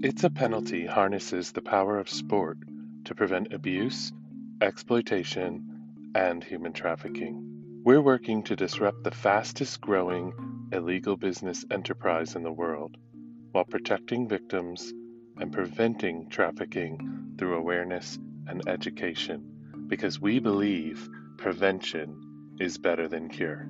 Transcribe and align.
It's 0.00 0.22
a 0.22 0.30
Penalty 0.30 0.86
harnesses 0.86 1.50
the 1.50 1.60
power 1.60 1.98
of 1.98 2.08
sport 2.08 2.58
to 3.06 3.16
prevent 3.16 3.52
abuse, 3.52 4.12
exploitation, 4.60 6.12
and 6.14 6.44
human 6.44 6.72
trafficking. 6.72 7.80
We're 7.84 8.00
working 8.00 8.44
to 8.44 8.54
disrupt 8.54 9.02
the 9.02 9.10
fastest 9.10 9.80
growing 9.80 10.68
illegal 10.72 11.16
business 11.16 11.64
enterprise 11.68 12.36
in 12.36 12.44
the 12.44 12.52
world 12.52 12.96
while 13.50 13.64
protecting 13.64 14.28
victims 14.28 14.92
and 15.36 15.52
preventing 15.52 16.28
trafficking 16.28 17.34
through 17.36 17.56
awareness 17.56 18.20
and 18.46 18.68
education 18.68 19.86
because 19.88 20.20
we 20.20 20.38
believe 20.38 21.08
prevention 21.38 22.56
is 22.60 22.78
better 22.78 23.08
than 23.08 23.28
cure. 23.28 23.68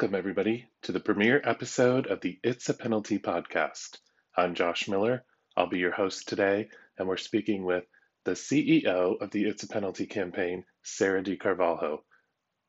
Welcome, 0.00 0.14
everybody, 0.14 0.64
to 0.82 0.92
the 0.92 1.00
premiere 1.00 1.42
episode 1.44 2.06
of 2.06 2.20
the 2.20 2.38
It's 2.44 2.68
a 2.68 2.74
Penalty 2.74 3.18
podcast. 3.18 3.96
I'm 4.36 4.54
Josh 4.54 4.86
Miller. 4.86 5.24
I'll 5.56 5.68
be 5.68 5.80
your 5.80 5.90
host 5.90 6.28
today, 6.28 6.68
and 6.96 7.08
we're 7.08 7.16
speaking 7.16 7.64
with 7.64 7.82
the 8.24 8.34
CEO 8.34 9.20
of 9.20 9.32
the 9.32 9.42
It's 9.42 9.64
a 9.64 9.66
Penalty 9.66 10.06
campaign, 10.06 10.62
Sarah 10.84 11.20
de 11.20 11.36
Carvalho. 11.36 12.04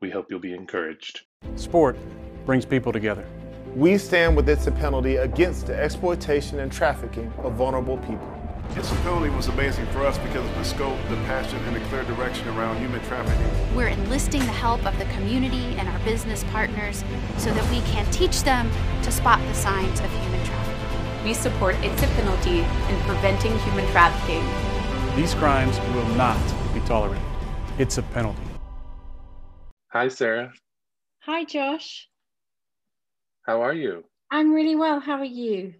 We 0.01 0.09
hope 0.09 0.25
you'll 0.31 0.39
be 0.39 0.55
encouraged. 0.55 1.21
Sport 1.55 1.99
brings 2.47 2.65
people 2.65 2.91
together. 2.91 3.27
We 3.75 3.99
stand 3.99 4.35
with 4.35 4.49
It's 4.49 4.65
a 4.65 4.71
Penalty 4.71 5.17
against 5.17 5.67
the 5.67 5.79
exploitation 5.79 6.59
and 6.61 6.71
trafficking 6.71 7.31
of 7.43 7.53
vulnerable 7.53 7.99
people. 7.99 8.38
It's 8.75 8.91
a 8.91 9.29
was 9.35 9.47
amazing 9.47 9.87
for 9.87 10.05
us 10.05 10.17
because 10.19 10.47
of 10.47 10.55
the 10.55 10.63
scope, 10.63 10.97
the 11.09 11.15
passion, 11.25 11.57
and 11.65 11.75
the 11.75 11.79
clear 11.87 12.03
direction 12.03 12.47
around 12.49 12.77
human 12.77 13.01
trafficking. 13.05 13.75
We're 13.75 13.87
enlisting 13.87 14.41
the 14.41 14.51
help 14.51 14.85
of 14.85 14.97
the 14.99 15.05
community 15.05 15.75
and 15.77 15.89
our 15.89 15.99
business 15.99 16.43
partners 16.45 17.03
so 17.37 17.51
that 17.51 17.69
we 17.71 17.81
can 17.91 18.05
teach 18.11 18.43
them 18.43 18.69
to 19.01 19.11
spot 19.11 19.39
the 19.47 19.53
signs 19.55 19.99
of 20.01 20.11
human 20.21 20.45
trafficking. 20.45 21.23
We 21.23 21.33
support 21.33 21.75
It's 21.81 22.03
a 22.03 22.07
Penalty 22.07 22.59
in 22.59 22.99
preventing 23.07 23.57
human 23.59 23.87
trafficking. 23.87 24.45
These 25.15 25.33
crimes 25.33 25.79
will 25.95 26.07
not 26.15 26.39
be 26.73 26.79
tolerated. 26.81 27.25
It's 27.79 27.97
a 27.97 28.03
penalty. 28.03 28.43
Hi, 29.87 30.09
Sarah. 30.09 30.53
Hi, 31.21 31.43
Josh. 31.43 32.07
How 33.47 33.61
are 33.63 33.73
you? 33.73 34.03
I'm 34.29 34.53
really 34.53 34.75
well. 34.75 34.99
How 34.99 35.17
are 35.17 35.25
you? 35.25 35.73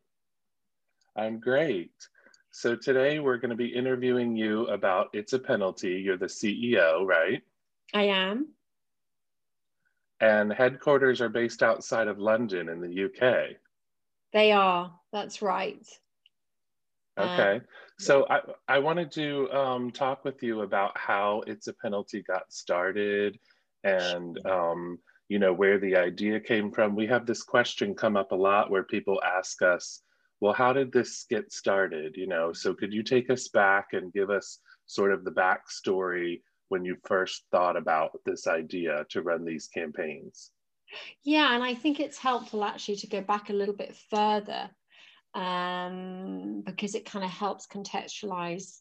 I'm 1.16 1.40
great. 1.40 1.92
So 2.52 2.76
today 2.76 3.20
we're 3.20 3.38
going 3.38 3.52
to 3.52 3.56
be 3.56 3.68
interviewing 3.68 4.36
you 4.36 4.66
about 4.68 5.10
It's 5.14 5.34
a 5.34 5.40
Penalty. 5.40 6.02
You're 6.04 6.18
the 6.18 6.26
CEO, 6.26 7.06
right? 7.06 7.42
I 7.94 8.04
am. 8.04 8.48
And 10.20 10.52
headquarters 10.52 11.22
are 11.22 11.30
based 11.30 11.62
outside 11.64 12.08
of 12.08 12.20
London 12.20 12.70
in 12.70 12.82
the 12.82 13.06
UK. 13.06 13.56
They 14.34 14.52
are. 14.52 14.92
That's 15.14 15.42
right. 15.42 15.86
Okay. 17.18 17.56
Um, 17.56 17.62
so 18.00 18.26
I, 18.30 18.40
I 18.68 18.80
wanted 18.80 19.12
to 19.14 19.52
um, 19.52 19.92
talk 19.92 20.26
with 20.26 20.42
you 20.42 20.62
about 20.62 20.98
how 20.98 21.44
It's 21.46 21.68
a 21.68 21.74
Penalty 21.74 22.24
got 22.24 22.52
started 22.52 23.38
and, 23.84 24.44
um, 24.46 25.00
you 25.30 25.38
know, 25.38 25.54
where 25.54 25.78
the 25.78 25.96
idea 25.96 26.40
came 26.40 26.72
from. 26.72 26.96
We 26.96 27.08
have 27.08 27.26
this 27.26 27.44
question 27.44 27.94
come 27.94 28.18
up 28.18 28.32
a 28.32 28.36
lot 28.36 28.72
where 28.72 28.84
people 28.84 29.22
ask 29.24 29.62
us, 29.62 30.02
well, 30.42 30.54
how 30.54 30.74
did 30.74 30.92
this 30.92 31.26
get 31.30 31.52
started? 31.52 32.16
You 32.16 32.28
know, 32.28 32.54
so 32.54 32.74
could 32.74 32.94
you 32.94 33.04
take 33.04 33.30
us 33.30 33.48
back 33.50 33.90
and 33.94 34.14
give 34.14 34.30
us 34.30 34.60
sort 34.86 35.12
of 35.12 35.24
the 35.24 35.32
backstory 35.32 36.42
when 36.70 36.86
you 36.86 36.96
first 37.06 37.44
thought 37.52 37.76
about 37.76 38.12
this 38.26 38.48
idea 38.48 39.06
to 39.10 39.22
run 39.22 39.44
these 39.44 39.68
campaigns? 39.68 40.52
Yeah, 41.24 41.54
and 41.54 41.64
I 41.64 41.76
think 41.76 42.00
it's 42.00 42.18
helpful 42.18 42.64
actually 42.64 42.98
to 42.98 43.08
go 43.08 43.22
back 43.22 43.50
a 43.50 43.54
little 43.54 43.76
bit 43.76 43.96
further 44.10 44.70
um, 45.34 46.64
because 46.66 46.96
it 46.96 47.06
kind 47.06 47.24
of 47.24 47.32
helps 47.32 47.68
contextualize 47.68 48.80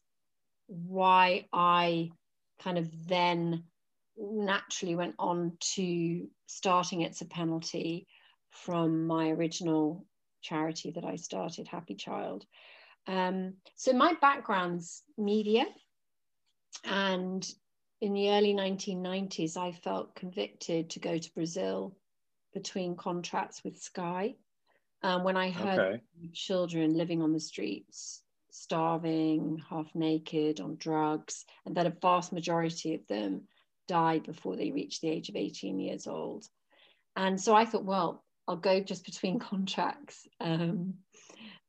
why 0.66 1.47
I 1.53 2.11
kind 2.62 2.78
of 2.78 2.88
then 3.06 3.65
naturally 4.16 4.94
went 4.94 5.15
on 5.19 5.53
to 5.75 6.28
starting 6.47 7.03
It's 7.03 7.21
a 7.21 7.27
Penalty 7.27 8.06
from 8.50 9.06
my 9.06 9.28
original 9.28 10.06
charity 10.48 10.91
that 10.92 11.04
I 11.04 11.16
started, 11.16 11.69
Happy 11.69 11.94
Child. 11.94 12.47
Um, 13.06 13.54
so 13.76 13.92
my 13.92 14.14
background's 14.20 15.03
media, 15.16 15.66
and 16.84 17.47
in 18.00 18.12
the 18.12 18.31
early 18.31 18.54
1990s, 18.54 19.56
I 19.56 19.72
felt 19.72 20.14
convicted 20.14 20.91
to 20.91 21.00
go 21.00 21.19
to 21.19 21.34
Brazil 21.34 21.97
between 22.54 22.97
contracts 22.97 23.62
with 23.64 23.78
Sky. 23.78 24.37
Um, 25.03 25.25
when 25.25 25.37
I 25.37 25.50
heard 25.50 25.81
Okay. 25.81 26.03
children 26.32 26.97
living 26.97 27.22
on 27.22 27.32
the 27.32 27.41
streets, 27.41 28.22
starving, 28.50 29.62
half 29.69 29.94
naked, 29.94 30.60
on 30.60 30.76
drugs, 30.76 31.44
and 31.66 31.76
that 31.76 31.87
a 31.87 31.97
vast 32.03 32.32
majority 32.32 32.94
of 32.94 33.06
them 33.06 33.42
died 33.87 34.25
before 34.25 34.56
they 34.56 34.70
reached 34.70 35.00
the 35.00 35.08
age 35.08 35.28
of 35.28 35.37
18 35.37 35.78
years 35.78 36.06
old. 36.06 36.47
And 37.16 37.41
so 37.41 37.54
I 37.54 37.64
thought, 37.64 37.84
well, 37.84 38.25
I'll 38.48 38.56
go 38.56 38.81
just 38.81 39.04
between 39.04 39.38
contracts. 39.38 40.26
Um, 40.41 40.94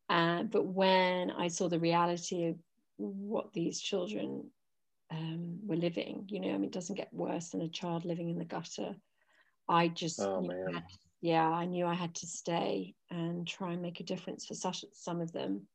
uh, 0.09 0.44
but 0.44 0.66
when 0.66 1.29
I 1.29 1.50
saw 1.50 1.67
the 1.67 1.79
reality 1.79 2.47
of 2.47 2.56
what 2.97 3.53
these 3.53 3.79
children 3.79 4.50
um, 5.12 5.59
were 5.68 5.75
living, 5.75 6.25
you 6.29 6.39
know, 6.39 6.50
I 6.50 6.53
mean, 6.53 6.66
it 6.66 6.72
doesn't 6.72 6.95
get 6.95 7.13
worse 7.13 7.50
than 7.50 7.62
a 7.62 7.69
child 7.69 8.06
living 8.06 8.29
in 8.29 8.39
the 8.39 8.45
gutter. 8.45 8.95
I 9.68 9.89
just, 9.89 10.22
Oh, 10.22 10.50
I 10.68 10.72
had- 10.72 10.84
yeah, 11.22 11.47
I 11.47 11.66
knew 11.66 11.85
I 11.85 11.95
had 11.95 12.16
to 12.16 12.25
stay 12.28 12.95
and 13.12 13.45
try 13.45 13.73
and 13.73 13.81
make 13.81 14.00
a 14.00 14.06
difference 14.06 14.45
for 14.45 14.53
such, 14.56 14.85
some 14.94 15.19
of 15.19 15.34
them. 15.34 15.68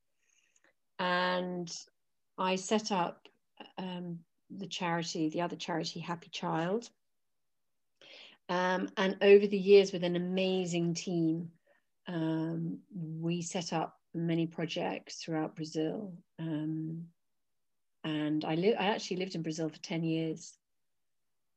And 0.99 1.71
I 2.39 2.57
set 2.57 2.93
up 2.93 3.29
um, 3.77 4.21
the 4.51 4.67
charity, 4.67 5.29
the 5.29 5.43
other 5.43 5.57
charity, 5.57 6.01
Happy 6.01 6.31
Child. 6.31 6.89
Um, 8.49 8.89
and 8.97 9.17
over 9.23 9.47
the 9.47 9.59
years, 9.59 9.93
with 9.93 10.05
an 10.05 10.17
amazing 10.17 10.95
team, 10.95 11.51
um, 12.07 12.81
we 12.95 13.43
set 13.43 13.73
up 13.73 13.97
many 14.13 14.47
projects 14.47 15.17
throughout 15.17 15.57
Brazil. 15.57 16.15
Um, 16.39 17.07
and 18.05 18.45
I, 18.45 18.55
li- 18.55 18.75
I 18.75 18.87
actually 18.87 19.17
lived 19.19 19.35
in 19.35 19.43
Brazil 19.43 19.69
for 19.69 19.79
10 19.79 20.03
years. 20.05 20.53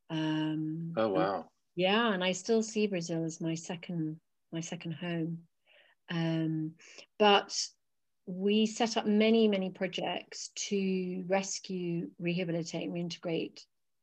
Um, 0.09 0.93
Oh, 0.95 1.09
wow. 1.09 1.45
yeah, 1.75 2.13
and 2.13 2.23
I 2.23 2.31
still 2.31 2.63
see 2.63 2.87
Brazil 2.87 3.25
as 3.25 3.41
my 3.41 3.55
second 3.55 4.19
my 4.53 4.61
second 4.61 4.93
home. 4.93 5.39
Um, 6.09 6.71
but 7.19 7.53
we 8.25 8.65
set 8.65 8.95
up 8.95 9.05
many 9.05 9.49
many 9.49 9.69
projects 9.69 10.51
to 10.55 11.25
rescue, 11.27 12.09
rehabilitate, 12.17 12.83
and 12.83 12.93
reintegrate 12.93 13.59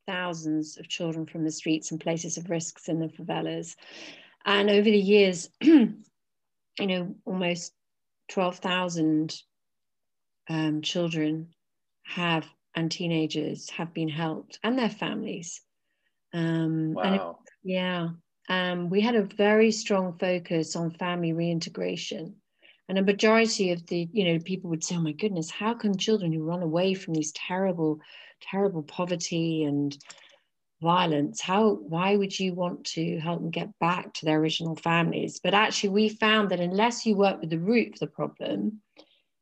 thousands 0.07 0.77
of 0.79 0.89
children 0.89 1.27
from 1.27 1.45
the 1.45 1.51
streets 1.51 1.91
and 1.91 2.01
places 2.01 2.37
of 2.39 2.51
risks 2.51 2.89
in 2.89 3.01
the 3.01 3.09
favelas. 3.09 3.77
And 4.45 4.71
over 4.71 4.85
the 4.91 4.99
years, 4.99 5.51
you 5.63 5.97
know, 6.79 7.15
almost 7.25 7.75
twelve 8.29 8.59
thousand 8.59 9.35
um, 10.49 10.83
children 10.83 11.55
have 12.05 12.47
and 12.75 12.91
teenagers 12.91 13.71
have 13.71 13.95
been 13.95 14.09
helped, 14.09 14.59
and 14.63 14.79
their 14.79 14.91
families. 14.91 15.63
Um, 16.33 16.99
and 17.03 17.17
it- 17.17 17.23
Wow. 17.23 17.39
yeah. 17.63 18.11
Um, 18.49 18.91
we 18.91 19.01
had 19.01 19.15
a 19.17 19.23
very 19.25 19.71
strong 19.71 20.19
focus 20.19 20.77
on 20.77 20.91
family 20.91 21.33
reintegration. 21.33 22.37
And 22.89 22.99
a 22.99 23.03
majority 23.03 23.71
of 23.71 23.87
the, 23.87 24.09
you 24.13 24.25
know, 24.25 24.39
people 24.41 24.69
would 24.71 24.85
say, 24.85 24.97
oh 24.97 25.01
my 25.01 25.13
goodness, 25.13 25.51
how 25.51 25.73
can 25.75 25.97
children 25.97 26.33
who 26.33 26.45
run 26.45 26.63
away 26.63 26.93
from 26.93 27.15
these 27.15 27.33
terrible, 27.33 28.01
terrible 28.51 28.83
poverty 28.83 29.65
and 29.65 29.97
violence, 30.83 31.41
how, 31.41 31.75
why 31.75 32.17
would 32.17 32.39
you 32.39 32.55
want 32.55 32.85
to 32.85 33.19
help 33.19 33.41
them 33.41 33.51
get 33.51 33.79
back 33.79 34.13
to 34.15 34.25
their 34.25 34.39
original 34.39 34.77
families? 34.77 35.41
But 35.43 35.55
actually, 35.55 35.91
we 35.91 36.09
found 36.09 36.51
that 36.51 36.61
unless 36.61 37.07
you 37.07 37.17
work 37.17 37.41
with 37.41 37.51
the 37.51 37.59
root 37.59 37.95
of 37.95 38.01
the 38.01 38.07
problem, 38.07 38.81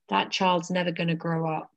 that 0.09 0.31
child's 0.31 0.71
never 0.71 0.93
going 0.93 1.09
to 1.09 1.15
grow 1.15 1.51
up 1.53 1.71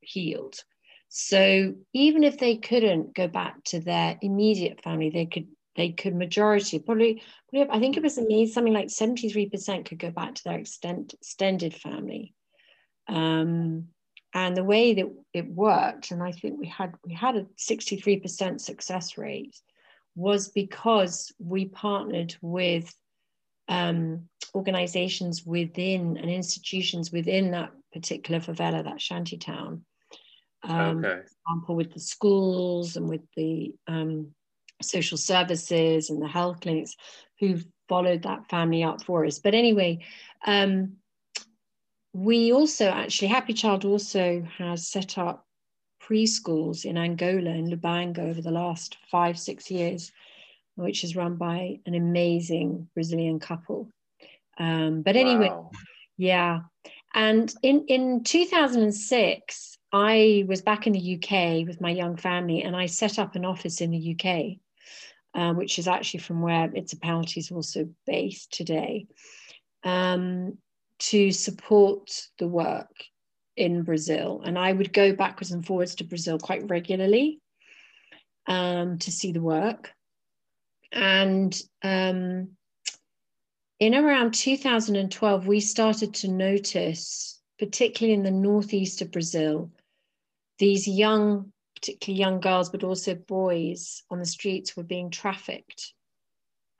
healed. 0.00 0.62
So 1.08 1.74
even 1.94 2.22
if 2.22 2.38
they 2.38 2.56
couldn't 2.56 3.14
go 3.14 3.28
back 3.28 3.64
to 3.64 3.80
their 3.80 4.18
immediate 4.20 4.82
family, 4.82 5.10
they 5.10 5.26
could 5.26 5.48
they 5.78 5.90
could 5.92 6.16
majority 6.16 6.80
probably, 6.80 7.22
probably 7.48 7.70
I 7.70 7.78
think 7.78 7.96
it 7.96 8.02
was 8.02 8.18
amazing 8.18 8.52
something 8.52 8.72
like 8.72 8.88
73% 8.88 9.84
could 9.86 10.00
go 10.00 10.10
back 10.10 10.34
to 10.34 10.44
their 10.44 10.58
extent, 10.58 11.14
extended 11.14 11.72
family. 11.72 12.34
Um, 13.06 13.86
and 14.34 14.56
the 14.56 14.64
way 14.64 14.94
that 14.94 15.06
it 15.32 15.48
worked, 15.48 16.10
and 16.10 16.22
I 16.22 16.32
think 16.32 16.58
we 16.58 16.66
had 16.66 16.94
we 17.04 17.14
had 17.14 17.36
a 17.36 17.46
63% 17.58 18.60
success 18.60 19.16
rate, 19.16 19.56
was 20.14 20.48
because 20.48 21.32
we 21.38 21.66
partnered 21.66 22.36
with 22.42 22.94
um, 23.68 24.28
organizations 24.54 25.44
within 25.46 26.16
and 26.16 26.30
institutions 26.30 27.10
within 27.12 27.52
that 27.52 27.70
particular 27.92 28.40
favela, 28.40 28.84
that 28.84 29.00
shanty 29.00 29.38
town. 29.38 29.84
Um, 30.62 31.04
okay. 31.04 31.20
example, 31.20 31.76
with 31.76 31.94
the 31.94 32.00
schools 32.00 32.96
and 32.96 33.08
with 33.08 33.22
the 33.36 33.74
um, 33.86 34.34
social 34.82 35.16
services 35.16 36.10
and 36.10 36.20
the 36.20 36.28
health 36.28 36.60
clinics 36.60 36.96
who 37.40 37.58
followed 37.88 38.22
that 38.22 38.48
family 38.48 38.82
up 38.82 39.02
for 39.02 39.24
us. 39.24 39.38
But 39.38 39.54
anyway, 39.54 40.04
um, 40.44 40.96
we 42.18 42.52
also 42.52 42.88
actually, 42.88 43.28
Happy 43.28 43.52
Child 43.52 43.84
also 43.84 44.42
has 44.58 44.88
set 44.88 45.18
up 45.18 45.46
preschools 46.02 46.84
in 46.84 46.98
Angola, 46.98 47.50
in 47.50 47.70
Lubango, 47.70 48.30
over 48.30 48.42
the 48.42 48.50
last 48.50 48.96
five, 49.08 49.38
six 49.38 49.70
years, 49.70 50.10
which 50.74 51.04
is 51.04 51.14
run 51.14 51.36
by 51.36 51.78
an 51.86 51.94
amazing 51.94 52.88
Brazilian 52.94 53.38
couple. 53.38 53.88
Um, 54.58 55.02
but 55.02 55.14
anyway, 55.14 55.48
Wow. 55.48 55.70
yeah. 56.16 56.60
And 57.14 57.52
in, 57.62 57.84
in 57.86 58.24
2006, 58.24 59.78
I 59.92 60.44
was 60.48 60.60
back 60.62 60.86
in 60.86 60.94
the 60.94 61.14
UK 61.14 61.66
with 61.66 61.80
my 61.80 61.90
young 61.90 62.16
family 62.16 62.62
and 62.62 62.74
I 62.74 62.86
set 62.86 63.18
up 63.18 63.36
an 63.36 63.44
office 63.44 63.80
in 63.80 63.92
the 63.92 64.16
UK, 64.16 64.58
um, 65.34 65.56
which 65.56 65.78
is 65.78 65.86
actually 65.86 66.20
from 66.20 66.42
where 66.42 66.70
It's 66.74 66.92
a 66.94 66.98
Penalty 66.98 67.38
is 67.40 67.52
also 67.52 67.88
based 68.06 68.52
today, 68.52 69.06
um, 69.84 70.58
to 70.98 71.30
support 71.32 72.28
the 72.38 72.48
work 72.48 72.90
in 73.56 73.82
Brazil. 73.82 74.42
And 74.44 74.58
I 74.58 74.72
would 74.72 74.92
go 74.92 75.14
backwards 75.14 75.52
and 75.52 75.64
forwards 75.64 75.94
to 75.96 76.04
Brazil 76.04 76.38
quite 76.38 76.68
regularly 76.68 77.40
um, 78.46 78.98
to 78.98 79.10
see 79.10 79.32
the 79.32 79.40
work. 79.40 79.92
And 80.92 81.60
um, 81.82 82.50
in 83.78 83.94
around 83.94 84.34
2012, 84.34 85.46
we 85.46 85.60
started 85.60 86.14
to 86.14 86.28
notice, 86.28 87.40
particularly 87.58 88.14
in 88.14 88.22
the 88.22 88.30
northeast 88.30 89.02
of 89.02 89.12
Brazil, 89.12 89.70
these 90.58 90.88
young, 90.88 91.52
particularly 91.74 92.18
young 92.18 92.40
girls, 92.40 92.70
but 92.70 92.82
also 92.82 93.14
boys 93.14 94.02
on 94.10 94.18
the 94.18 94.26
streets 94.26 94.76
were 94.76 94.82
being 94.82 95.10
trafficked 95.10 95.92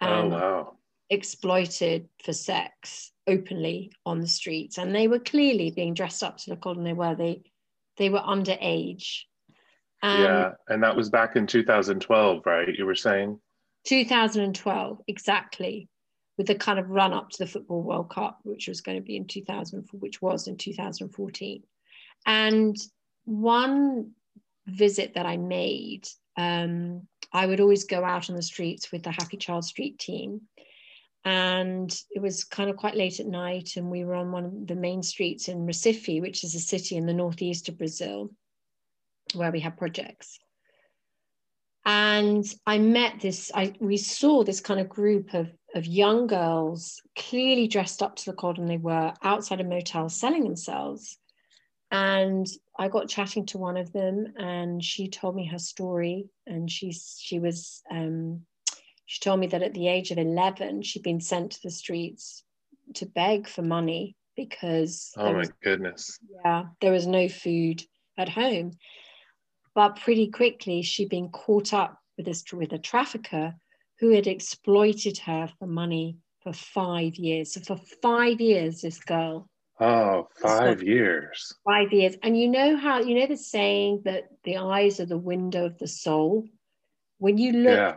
Oh 0.01 0.29
wow. 0.29 0.78
Exploited 1.11 2.09
for 2.25 2.33
sex 2.33 3.13
openly 3.27 3.93
on 4.07 4.21
the 4.21 4.27
streets. 4.27 4.79
And 4.79 4.95
they 4.95 5.09
were 5.09 5.19
clearly 5.19 5.71
being 5.71 5.95
dressed 5.95 6.23
up 6.23 6.39
to 6.39 6.51
look 6.51 6.67
older 6.67 6.79
than 6.79 6.85
they 6.85 6.93
were. 6.93 7.15
They, 7.15 7.43
they 7.97 8.11
were 8.11 8.21
underage. 8.21 9.23
Um, 10.03 10.23
yeah, 10.23 10.51
and 10.69 10.83
that 10.83 10.97
was 10.97 11.11
back 11.11 11.37
in 11.37 11.47
2012, 11.47 12.47
right? 12.47 12.69
You 12.77 12.87
were 12.87 12.95
saying. 12.95 13.39
2012, 13.85 15.01
exactly, 15.09 15.89
with 16.37 16.47
the 16.47 16.55
kind 16.55 16.79
of 16.79 16.91
run 16.91 17.13
up 17.13 17.31
to 17.31 17.39
the 17.39 17.47
Football 17.47 17.83
World 17.83 18.11
Cup, 18.11 18.39
which 18.45 18.69
was 18.69 18.81
going 18.81 18.97
to 18.97 19.03
be 19.03 19.17
in 19.17 19.27
2004, 19.27 19.99
which 19.99 20.23
was 20.23 20.47
in 20.47 20.57
2014. 20.57 21.63
And 22.27 22.77
one 23.25 24.13
visit 24.67 25.15
that 25.15 25.27
I 25.27 25.37
made, 25.37 26.07
um, 26.37 27.09
I 27.33 27.47
would 27.47 27.61
always 27.61 27.85
go 27.85 28.05
out 28.05 28.31
on 28.31 28.37
the 28.37 28.43
streets 28.43 28.93
with 28.93 29.03
the 29.03 29.11
Happy 29.11 29.37
Child 29.37 29.65
Street 29.65 29.99
team. 29.99 30.43
And 31.25 31.95
it 32.11 32.23
was 32.23 32.45
kind 32.45 32.71
of 32.71 32.77
quite 32.77 32.97
late 32.97 33.21
at 33.21 33.27
night, 33.27 33.77
and 33.77 33.91
we 33.91 34.05
were 34.05 34.15
on 34.15 34.33
one 34.33 34.45
of 34.45 34.67
the 34.67 34.77
main 34.77 35.03
streets 35.03 35.49
in 35.49 35.67
Recife, 35.67 36.21
which 36.23 36.45
is 36.45 36.55
a 36.55 36.61
city 36.61 36.97
in 36.97 37.07
the 37.07 37.13
northeast 37.13 37.69
of 37.69 37.77
Brazil, 37.77 38.31
where 39.35 39.53
we 39.53 39.61
have 39.61 39.77
projects 39.77 40.39
and 41.89 42.45
I 42.67 42.77
met 42.77 43.19
this. 43.19 43.51
I 43.55 43.73
we 43.81 43.97
saw 43.97 44.45
this 44.45 44.61
kind 44.61 44.79
of 44.79 44.91
group 44.91 45.33
of 45.33 45.51
of 45.75 45.87
young 45.87 46.27
girls, 46.27 47.01
clearly 47.17 47.67
dressed 47.67 48.03
up 48.03 48.17
to 48.17 48.25
the 48.27 48.37
cod, 48.37 48.59
and 48.59 48.69
they 48.69 48.77
were 48.77 49.15
outside 49.23 49.63
a 49.63 49.65
motel 49.65 50.11
selling 50.11 50.45
themselves. 50.45 51.17
And 51.91 52.47
I 52.79 52.89
got 52.89 53.09
chatting 53.09 53.47
to 53.47 53.59
one 53.59 53.79
of 53.79 53.91
them, 53.95 54.35
and 54.37 54.85
she 54.85 55.09
told 55.09 55.35
me 55.35 55.47
her 55.47 55.59
story. 55.59 56.29
And 56.47 56.71
she 56.71 56.93
she 56.93 57.39
was 57.39 57.83
um, 57.91 58.43
she 59.09 59.21
told 59.21 59.41
me 59.41 59.47
that 59.47 59.63
at 59.63 59.73
the 59.73 59.89
age 59.89 60.11
of 60.11 60.19
eleven, 60.19 60.83
she'd 60.83 61.03
been 61.03 61.21
sent 61.21 61.53
to 61.53 61.63
the 61.63 61.71
streets 61.71 62.45
to 62.95 63.07
beg 63.07 63.49
for 63.49 63.63
money 63.63 64.15
because 64.37 65.13
Oh 65.17 65.33
my 65.33 65.39
was 65.39 65.53
goodness. 65.63 66.19
yeah, 66.45 66.67
there 66.83 66.93
was 66.93 67.07
no 67.07 67.27
food 67.27 67.83
at 68.19 68.29
home. 68.29 68.73
But 69.75 69.97
pretty 69.97 70.29
quickly, 70.31 70.83
she'd 70.83 71.09
been 71.09 71.31
caught 71.31 71.73
up 71.73 71.99
with 72.19 72.27
this 72.27 72.45
with 72.53 72.73
a 72.75 72.79
trafficker 72.79 73.55
who 73.99 74.11
had 74.11 74.27
exploited 74.27 75.17
her 75.19 75.49
for 75.59 75.67
money 75.67 76.19
for 76.43 76.53
five 76.53 77.15
years. 77.17 77.55
So 77.55 77.63
for 77.63 77.81
five 78.03 78.43
years, 78.43 78.83
this 78.83 79.01
girl, 79.01 79.49
Oh, 79.81 80.29
five 80.37 80.83
years. 80.83 81.51
five 81.65 81.93
years. 81.95 82.17
And 82.23 82.39
you 82.39 82.49
know 82.49 82.77
how 82.77 83.01
you 83.01 83.15
know 83.15 83.27
the 83.27 83.39
saying 83.39 84.03
that 84.05 84.25
the 84.45 84.59
eyes 84.59 85.01
are 85.01 85.07
the 85.07 85.17
window 85.17 85.65
of 85.65 85.79
the 85.79 85.89
soul. 85.89 86.47
When 87.17 87.39
you 87.39 87.53
look, 87.53 87.79
Yeah. 87.79 87.95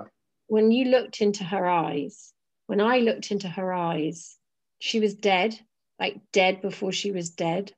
When 0.51 0.69
you 0.69 0.83
looked 0.83 1.21
into 1.21 1.45
her 1.45 1.65
eyes, 1.65 2.33
when 2.68 2.81
I 2.81 2.98
looked 2.98 3.31
into 3.31 3.48
her 3.48 3.71
eyes, 3.71 4.38
she 4.80 5.00
was 5.00 5.13
dead, 5.13 5.57
like 5.98 6.19
dead 6.33 6.62
before 6.62 6.92
she 6.92 7.13
was 7.13 7.30
dead. 7.30 7.71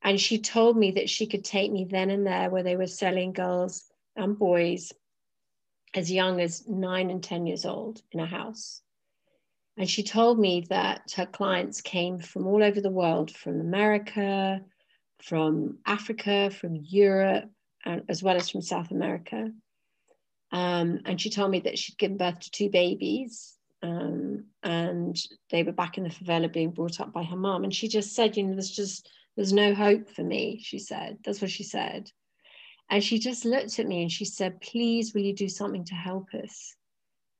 And 0.00 0.18
she 0.18 0.38
told 0.38 0.78
me 0.78 0.92
that 0.92 1.10
she 1.10 1.26
could 1.26 1.44
take 1.44 1.70
me 1.70 1.84
then 1.84 2.08
and 2.08 2.26
there 2.26 2.48
where 2.48 2.62
they 2.62 2.76
were 2.76 2.86
selling 2.86 3.34
girls 3.34 3.92
and 4.16 4.38
boys 4.38 4.94
as 5.92 6.10
young 6.10 6.40
as 6.40 6.66
nine 6.66 7.10
and 7.10 7.22
10 7.22 7.46
years 7.46 7.66
old 7.66 8.00
in 8.10 8.20
a 8.20 8.26
house. 8.26 8.80
And 9.76 9.86
she 9.86 10.02
told 10.02 10.38
me 10.38 10.64
that 10.70 11.12
her 11.16 11.26
clients 11.26 11.82
came 11.82 12.20
from 12.20 12.46
all 12.46 12.64
over 12.64 12.80
the 12.80 12.88
world, 12.88 13.30
from 13.30 13.60
America, 13.60 14.62
from 15.22 15.76
Africa, 15.84 16.48
from 16.48 16.74
Europe, 16.74 17.50
and 17.84 18.00
as 18.08 18.22
well 18.22 18.36
as 18.36 18.48
from 18.48 18.62
South 18.62 18.90
America. 18.92 19.52
Um, 20.52 21.00
and 21.06 21.20
she 21.20 21.30
told 21.30 21.50
me 21.50 21.60
that 21.60 21.78
she'd 21.78 21.98
given 21.98 22.18
birth 22.18 22.40
to 22.40 22.50
two 22.50 22.68
babies 22.68 23.56
um, 23.82 24.44
and 24.62 25.16
they 25.50 25.62
were 25.62 25.72
back 25.72 25.98
in 25.98 26.04
the 26.04 26.10
favela 26.10 26.52
being 26.52 26.70
brought 26.70 27.00
up 27.00 27.12
by 27.12 27.24
her 27.24 27.36
mom. 27.36 27.64
And 27.64 27.74
she 27.74 27.88
just 27.88 28.14
said, 28.14 28.36
you 28.36 28.44
know, 28.44 28.52
there's 28.52 28.70
just, 28.70 29.10
there's 29.34 29.52
no 29.52 29.74
hope 29.74 30.08
for 30.10 30.22
me, 30.22 30.60
she 30.62 30.78
said. 30.78 31.18
That's 31.24 31.40
what 31.40 31.50
she 31.50 31.64
said. 31.64 32.10
And 32.90 33.02
she 33.02 33.18
just 33.18 33.44
looked 33.44 33.78
at 33.78 33.86
me 33.86 34.02
and 34.02 34.12
she 34.12 34.24
said, 34.24 34.60
please, 34.60 35.14
will 35.14 35.22
you 35.22 35.34
do 35.34 35.48
something 35.48 35.84
to 35.86 35.94
help 35.94 36.28
us? 36.34 36.76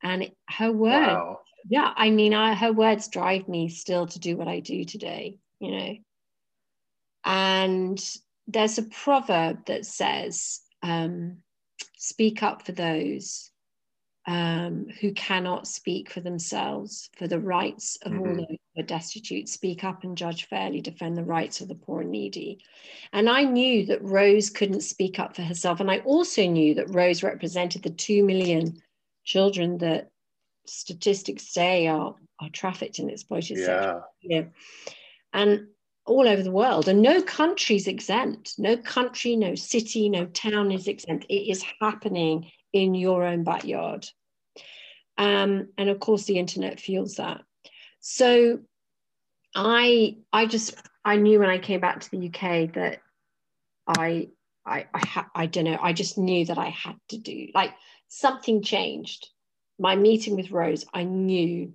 And 0.03 0.25
it, 0.25 0.37
her 0.49 0.73
word, 0.73 1.19
Wow. 1.19 1.41
yeah, 1.69 1.93
I 1.95 2.11
mean, 2.11 2.35
I, 2.35 2.55
her 2.55 2.73
words 2.73 3.09
drive 3.09 3.47
me 3.49 3.69
still 3.69 4.07
to 4.07 4.19
do 4.19 4.37
what 4.37 4.49
I 4.49 4.61
do 4.61 4.85
today, 4.85 5.39
you 5.61 5.71
know. 5.71 5.97
And 7.25 8.05
there's 8.49 8.79
a 8.79 8.83
proverb 8.83 9.67
that 9.67 9.87
says, 9.87 10.61
um, 10.83 11.39
speak 12.03 12.43
up 12.43 12.67
for 12.67 12.73
those 12.73 13.49
um, 14.27 14.87
who 15.01 15.13
cannot 15.13 15.67
speak 15.67 16.11
for 16.11 16.21
themselves, 16.21 17.11
for 17.17 17.27
the 17.27 17.41
rights 17.41 17.97
of 18.03 18.13
all 18.13 18.27
Mhm. 18.27 18.37
those 18.39 18.59
who 18.75 18.81
are 18.81 18.87
destitute. 18.87 19.49
Speak 19.49 19.83
up 19.85 20.05
and 20.05 20.17
judge 20.17 20.45
fairly, 20.47 20.81
defend 20.81 21.17
the 21.17 21.25
rights 21.25 21.61
of 21.61 21.67
the 21.69 21.75
poor 21.75 22.03
and 22.03 22.11
needy. 22.11 22.59
And 23.13 23.29
I 23.29 23.43
knew 23.45 23.87
that 23.87 24.03
Rose 24.03 24.49
couldn't 24.49 24.83
speak 24.83 25.19
up 25.19 25.35
for 25.35 25.43
herself. 25.43 25.81
And 25.81 25.91
I 25.91 25.99
also 25.99 26.47
knew 26.47 26.75
that 26.75 26.95
Rose 26.95 27.23
represented 27.25 27.83
the 27.83 27.91
2 27.91 28.25
million 28.25 28.81
children 29.25 29.79
that 29.79 30.11
statistics 30.67 31.49
say 31.49 31.87
are, 31.89 32.15
are 32.41 32.51
trafficked 32.51 32.99
and 33.01 33.11
exploited 33.11 33.59
Yeah. 33.59 34.03
yeah. 34.23 34.45
and 35.33 35.69
all 36.05 36.27
over 36.29 36.43
the 36.43 36.51
world. 36.51 36.89
And 36.89 37.01
no 37.03 37.23
country's 37.23 37.87
exempt. 37.87 38.55
No 38.59 38.77
country, 38.77 39.37
no 39.37 39.55
city, 39.55 40.09
no 40.09 40.27
town 40.27 40.73
is 40.73 40.89
exempt. 40.89 41.27
It 41.29 41.51
is 41.51 41.65
happening 41.81 42.51
in 42.73 42.95
your 42.95 43.25
own 43.25 43.45
backyard. 43.45 44.07
Um, 45.19 45.69
and 45.79 45.89
of 45.89 46.01
course, 46.01 46.25
the 46.25 46.39
internet 46.39 46.81
fuels 46.81 47.17
that. 47.17 47.43
So 48.01 48.61
I 49.55 50.17
I 50.33 50.47
just 50.47 50.75
I 51.05 51.17
knew 51.17 51.39
when 51.39 51.51
I 51.51 51.59
came 51.59 51.81
back 51.81 52.01
to 52.01 52.11
the 52.11 52.29
UK 52.29 52.73
that 52.75 53.01
I 53.87 54.29
I 54.65 54.87
I, 54.93 54.99
ha- 55.07 55.31
I 55.35 55.47
don't 55.47 55.65
know 55.65 55.79
I 55.81 55.93
just 55.93 56.17
knew 56.19 56.47
that 56.47 56.59
I 56.59 56.71
had 56.71 56.97
to 57.11 57.19
do 57.19 57.49
like 57.55 57.75
something 58.09 58.63
changed. 58.63 59.29
My 59.79 59.95
meeting 59.97 60.37
with 60.37 60.51
Rose, 60.51 60.85
I 60.93 61.05
knew 61.05 61.75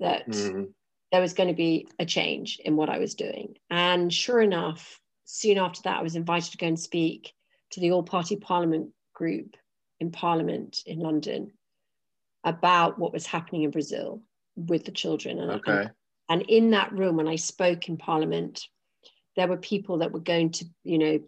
that 0.00 0.26
Mhm. 0.26 0.74
There 1.10 1.20
was 1.20 1.34
going 1.34 1.48
to 1.48 1.54
be 1.54 1.88
a 1.98 2.06
change 2.06 2.60
in 2.64 2.76
what 2.76 2.90
I 2.90 2.98
was 2.98 3.14
doing. 3.14 3.56
And 3.70 4.12
sure 4.12 4.40
enough, 4.40 5.00
soon 5.24 5.58
after 5.58 5.82
that, 5.82 5.98
I 5.98 6.02
was 6.02 6.16
invited 6.16 6.52
to 6.52 6.58
go 6.58 6.66
and 6.66 6.78
speak 6.78 7.32
to 7.72 7.80
the 7.80 7.92
All 7.92 8.02
Party 8.02 8.36
Parliament 8.36 8.90
group 9.14 9.56
in 10.00 10.10
Parliament 10.10 10.80
in 10.86 11.00
London 11.00 11.52
about 12.44 12.98
what 12.98 13.12
was 13.12 13.26
happening 13.26 13.62
in 13.62 13.70
Brazil 13.70 14.22
with 14.56 14.84
the 14.84 14.92
children. 14.92 15.38
And, 15.38 15.50
Okay. 15.52 15.72
and, 15.72 15.90
and 16.28 16.42
in 16.42 16.70
that 16.70 16.92
room, 16.92 17.16
when 17.16 17.28
I 17.28 17.36
spoke 17.36 17.88
in 17.88 17.96
Parliament, 17.96 18.66
there 19.36 19.48
were 19.48 19.56
people 19.56 19.98
that 19.98 20.12
were 20.12 20.20
going 20.20 20.50
to, 20.52 20.66
you 20.84 20.98
know, 20.98 21.20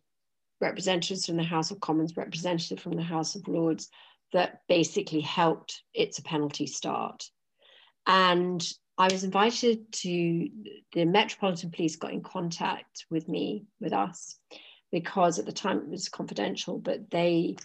representatives 0.60 1.26
from 1.26 1.36
the 1.36 1.42
House 1.42 1.70
of 1.70 1.80
Commons, 1.80 2.16
representative 2.16 2.80
from 2.80 2.92
the 2.92 3.02
House 3.02 3.34
of 3.34 3.48
Lords, 3.48 3.88
that 4.32 4.60
basically 4.68 5.20
helped 5.20 5.82
It's 5.94 6.18
a 6.18 6.22
Penalty 6.22 6.66
start. 6.66 7.24
And 8.06 8.66
I 9.00 9.08
was 9.10 9.24
invited 9.24 9.90
to 9.92 10.48
the 10.92 11.06
Metropolitan 11.06 11.70
Police 11.70 11.96
got 11.96 12.12
in 12.12 12.22
contact 12.22 13.06
with 13.08 13.30
me, 13.30 13.64
with 13.80 13.94
us, 13.94 14.38
because 14.92 15.38
at 15.38 15.46
the 15.46 15.52
time 15.52 15.78
it 15.78 15.88
was 15.88 16.10
confidential, 16.10 16.76
but 16.76 17.10
they 17.10 17.56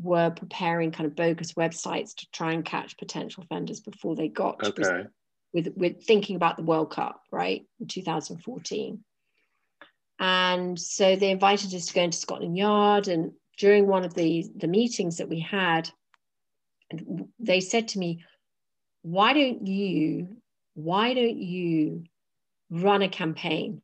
were 0.00 0.30
preparing 0.30 0.92
kind 0.92 1.08
of 1.08 1.16
bogus 1.16 1.54
websites 1.54 2.14
to 2.14 2.30
try 2.30 2.52
and 2.52 2.64
catch 2.64 2.96
potential 2.98 3.42
offenders 3.42 3.80
before 3.80 4.14
they 4.14 4.28
got 4.28 4.62
okay. 4.62 5.06
with 5.52 5.72
with 5.74 6.04
thinking 6.04 6.36
about 6.36 6.56
the 6.56 6.62
World 6.62 6.92
Cup, 6.92 7.20
right, 7.32 7.66
in 7.80 7.88
2014. 7.88 9.02
And 10.20 10.78
so 10.78 11.16
they 11.16 11.32
invited 11.32 11.74
us 11.74 11.86
to 11.86 11.94
go 11.94 12.02
into 12.02 12.16
Scotland 12.16 12.56
Yard. 12.56 13.08
And 13.08 13.32
during 13.58 13.88
one 13.88 14.04
of 14.04 14.14
the, 14.14 14.48
the 14.54 14.68
meetings 14.68 15.16
that 15.16 15.28
we 15.28 15.40
had, 15.40 15.90
they 17.40 17.58
said 17.58 17.88
to 17.88 17.98
me, 17.98 18.24
why 19.02 19.32
don't 19.32 19.66
you, 19.66 20.36
why 20.76 21.14
don't 21.14 21.38
you 21.38 22.04
run 22.70 23.00
a 23.00 23.08
campaign 23.08 23.80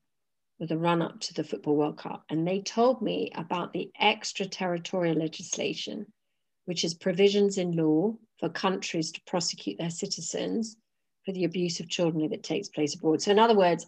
with 0.60 0.70
a 0.70 0.76
run 0.76 1.00
up 1.00 1.18
to 1.20 1.34
the 1.34 1.42
Football 1.42 1.76
World 1.76 1.96
Cup? 1.96 2.22
And 2.28 2.46
they 2.46 2.60
told 2.60 3.00
me 3.00 3.32
about 3.34 3.72
the 3.72 3.90
extraterritorial 3.98 5.16
legislation, 5.16 6.06
which 6.66 6.84
is 6.84 6.92
provisions 6.92 7.56
in 7.56 7.72
law 7.72 8.14
for 8.38 8.50
countries 8.50 9.10
to 9.12 9.22
prosecute 9.26 9.78
their 9.78 9.90
citizens 9.90 10.76
for 11.24 11.32
the 11.32 11.44
abuse 11.44 11.80
of 11.80 11.88
children 11.88 12.24
if 12.24 12.32
it 12.32 12.42
takes 12.42 12.68
place 12.68 12.94
abroad. 12.94 13.22
So, 13.22 13.30
in 13.30 13.38
other 13.38 13.56
words, 13.56 13.86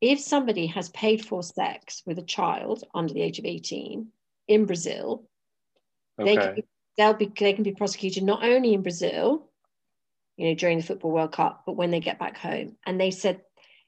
if 0.00 0.18
somebody 0.18 0.66
has 0.68 0.88
paid 0.90 1.24
for 1.24 1.42
sex 1.42 2.02
with 2.06 2.18
a 2.18 2.22
child 2.22 2.84
under 2.94 3.12
the 3.12 3.22
age 3.22 3.38
of 3.38 3.44
18 3.44 4.08
in 4.48 4.64
Brazil, 4.64 5.28
okay. 6.18 6.36
they, 6.36 6.42
can 6.42 6.62
they'll 6.96 7.12
be, 7.12 7.30
they 7.38 7.52
can 7.52 7.64
be 7.64 7.72
prosecuted 7.72 8.22
not 8.22 8.42
only 8.42 8.72
in 8.72 8.80
Brazil, 8.80 9.50
you 10.36 10.48
know, 10.48 10.54
during 10.54 10.78
the 10.78 10.84
Football 10.84 11.12
World 11.12 11.32
Cup, 11.32 11.62
but 11.66 11.76
when 11.76 11.90
they 11.90 12.00
get 12.00 12.18
back 12.18 12.36
home. 12.36 12.76
And 12.86 13.00
they 13.00 13.10
said, 13.10 13.40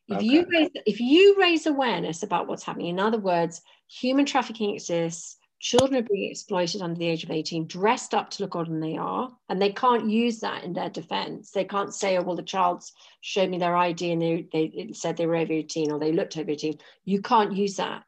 if 0.08 0.16
okay. 0.16 0.26
you 0.26 0.46
raise, 0.50 0.70
if 0.86 1.00
you 1.00 1.36
raise 1.38 1.66
awareness 1.66 2.22
about 2.22 2.48
what's 2.48 2.64
happening, 2.64 2.88
in 2.88 3.00
other 3.00 3.18
words, 3.18 3.60
human 3.88 4.24
trafficking 4.24 4.74
exists, 4.74 5.36
children 5.60 6.02
are 6.02 6.08
being 6.10 6.30
exploited 6.30 6.80
under 6.80 6.98
the 6.98 7.08
age 7.08 7.24
of 7.24 7.30
18, 7.30 7.66
dressed 7.66 8.14
up 8.14 8.30
to 8.30 8.42
look 8.42 8.56
older 8.56 8.70
than 8.70 8.80
they 8.80 8.96
are, 8.96 9.30
and 9.48 9.60
they 9.60 9.72
can't 9.72 10.08
use 10.08 10.40
that 10.40 10.64
in 10.64 10.72
their 10.72 10.88
defense. 10.88 11.50
They 11.50 11.64
can't 11.64 11.92
say, 11.92 12.16
oh, 12.16 12.22
well, 12.22 12.36
the 12.36 12.42
child's 12.42 12.92
showed 13.20 13.50
me 13.50 13.58
their 13.58 13.76
ID 13.76 14.12
and 14.12 14.22
they, 14.22 14.48
they 14.52 14.92
said 14.92 15.16
they 15.16 15.26
were 15.26 15.36
over 15.36 15.52
18 15.52 15.90
or 15.90 15.98
they 15.98 16.12
looked 16.12 16.36
over 16.38 16.50
18. 16.50 16.78
You 17.04 17.20
can't 17.20 17.54
use 17.54 17.76
that 17.76 18.04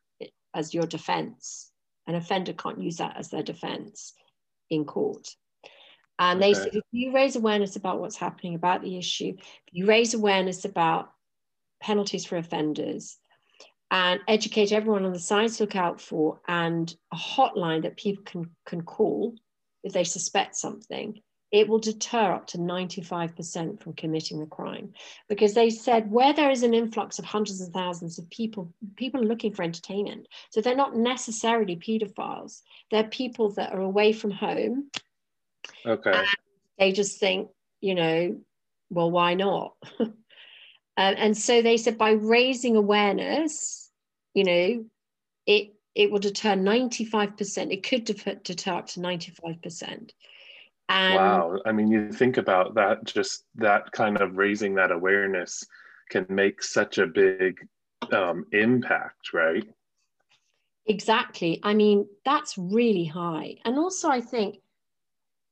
as 0.54 0.72
your 0.72 0.86
defense. 0.86 1.70
An 2.06 2.14
offender 2.14 2.52
can't 2.52 2.80
use 2.80 2.96
that 2.96 3.16
as 3.16 3.30
their 3.30 3.42
defense 3.42 4.14
in 4.70 4.84
court. 4.84 5.36
And 6.20 6.38
okay. 6.38 6.52
they 6.52 6.54
said, 6.54 6.74
if 6.74 6.84
you 6.92 7.12
raise 7.12 7.34
awareness 7.34 7.74
about 7.74 7.98
what's 7.98 8.16
happening, 8.16 8.54
about 8.54 8.82
the 8.82 8.96
issue, 8.96 9.34
if 9.36 9.72
you 9.72 9.86
raise 9.86 10.14
awareness 10.14 10.64
about 10.64 11.10
penalties 11.82 12.24
for 12.24 12.36
offenders, 12.36 13.18
and 13.90 14.20
educate 14.28 14.70
everyone 14.70 15.04
on 15.04 15.12
the 15.12 15.18
signs 15.18 15.56
to 15.56 15.64
look 15.64 15.74
out 15.74 16.00
for 16.00 16.40
and 16.46 16.94
a 17.12 17.16
hotline 17.16 17.82
that 17.82 17.96
people 17.96 18.22
can, 18.24 18.48
can 18.64 18.82
call 18.82 19.34
if 19.82 19.92
they 19.92 20.04
suspect 20.04 20.54
something, 20.54 21.20
it 21.50 21.68
will 21.68 21.80
deter 21.80 22.32
up 22.32 22.46
to 22.46 22.58
95% 22.58 23.82
from 23.82 23.92
committing 23.94 24.38
the 24.38 24.46
crime. 24.46 24.92
Because 25.28 25.54
they 25.54 25.70
said 25.70 26.10
where 26.10 26.32
there 26.32 26.50
is 26.50 26.62
an 26.62 26.74
influx 26.74 27.18
of 27.18 27.24
hundreds 27.24 27.60
of 27.60 27.72
thousands 27.72 28.18
of 28.18 28.30
people, 28.30 28.72
people 28.96 29.20
are 29.20 29.26
looking 29.26 29.52
for 29.52 29.64
entertainment. 29.64 30.28
So 30.50 30.60
they're 30.60 30.76
not 30.76 30.96
necessarily 30.96 31.74
pedophiles. 31.76 32.60
They're 32.90 33.04
people 33.04 33.50
that 33.54 33.72
are 33.72 33.80
away 33.80 34.12
from 34.12 34.30
home. 34.30 34.90
Okay. 35.86 36.24
they 36.78 36.92
just 36.92 37.18
think, 37.18 37.50
you 37.80 37.94
know, 37.94 38.40
well, 38.90 39.10
why 39.10 39.34
not? 39.34 39.74
um, 40.00 40.14
and 40.96 41.36
so 41.36 41.62
they 41.62 41.76
said 41.76 41.98
by 41.98 42.12
raising 42.12 42.76
awareness, 42.76 43.90
you 44.34 44.44
know, 44.44 44.84
it 45.46 45.74
it 45.94 46.10
will 46.10 46.18
deter 46.18 46.50
95%. 46.50 47.72
It 47.72 47.82
could 47.82 48.04
deter, 48.04 48.34
deter 48.36 48.74
up 48.74 48.86
to 48.88 49.00
95%. 49.00 50.10
And 50.88 51.14
wow. 51.14 51.58
I 51.66 51.72
mean, 51.72 51.88
you 51.88 52.12
think 52.12 52.36
about 52.36 52.74
that, 52.74 53.04
just 53.04 53.44
that 53.56 53.90
kind 53.92 54.20
of 54.20 54.36
raising 54.36 54.74
that 54.76 54.92
awareness 54.92 55.64
can 56.10 56.26
make 56.28 56.62
such 56.62 56.98
a 56.98 57.06
big 57.06 57.58
um, 58.12 58.44
impact, 58.52 59.32
right? 59.32 59.64
Exactly. 60.86 61.60
I 61.62 61.74
mean, 61.74 62.06
that's 62.24 62.58
really 62.58 63.04
high. 63.04 63.56
And 63.64 63.78
also, 63.78 64.08
I 64.08 64.20
think, 64.20 64.58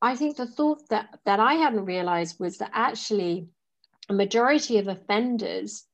I 0.00 0.14
think 0.16 0.36
the 0.36 0.46
thought 0.46 0.88
that 0.90 1.18
that 1.24 1.40
I 1.40 1.54
hadn't 1.54 1.84
realized 1.84 2.38
was 2.38 2.58
that 2.58 2.70
actually 2.72 3.48
a 4.08 4.12
majority 4.12 4.78
of 4.78 4.88
offenders 4.88 5.84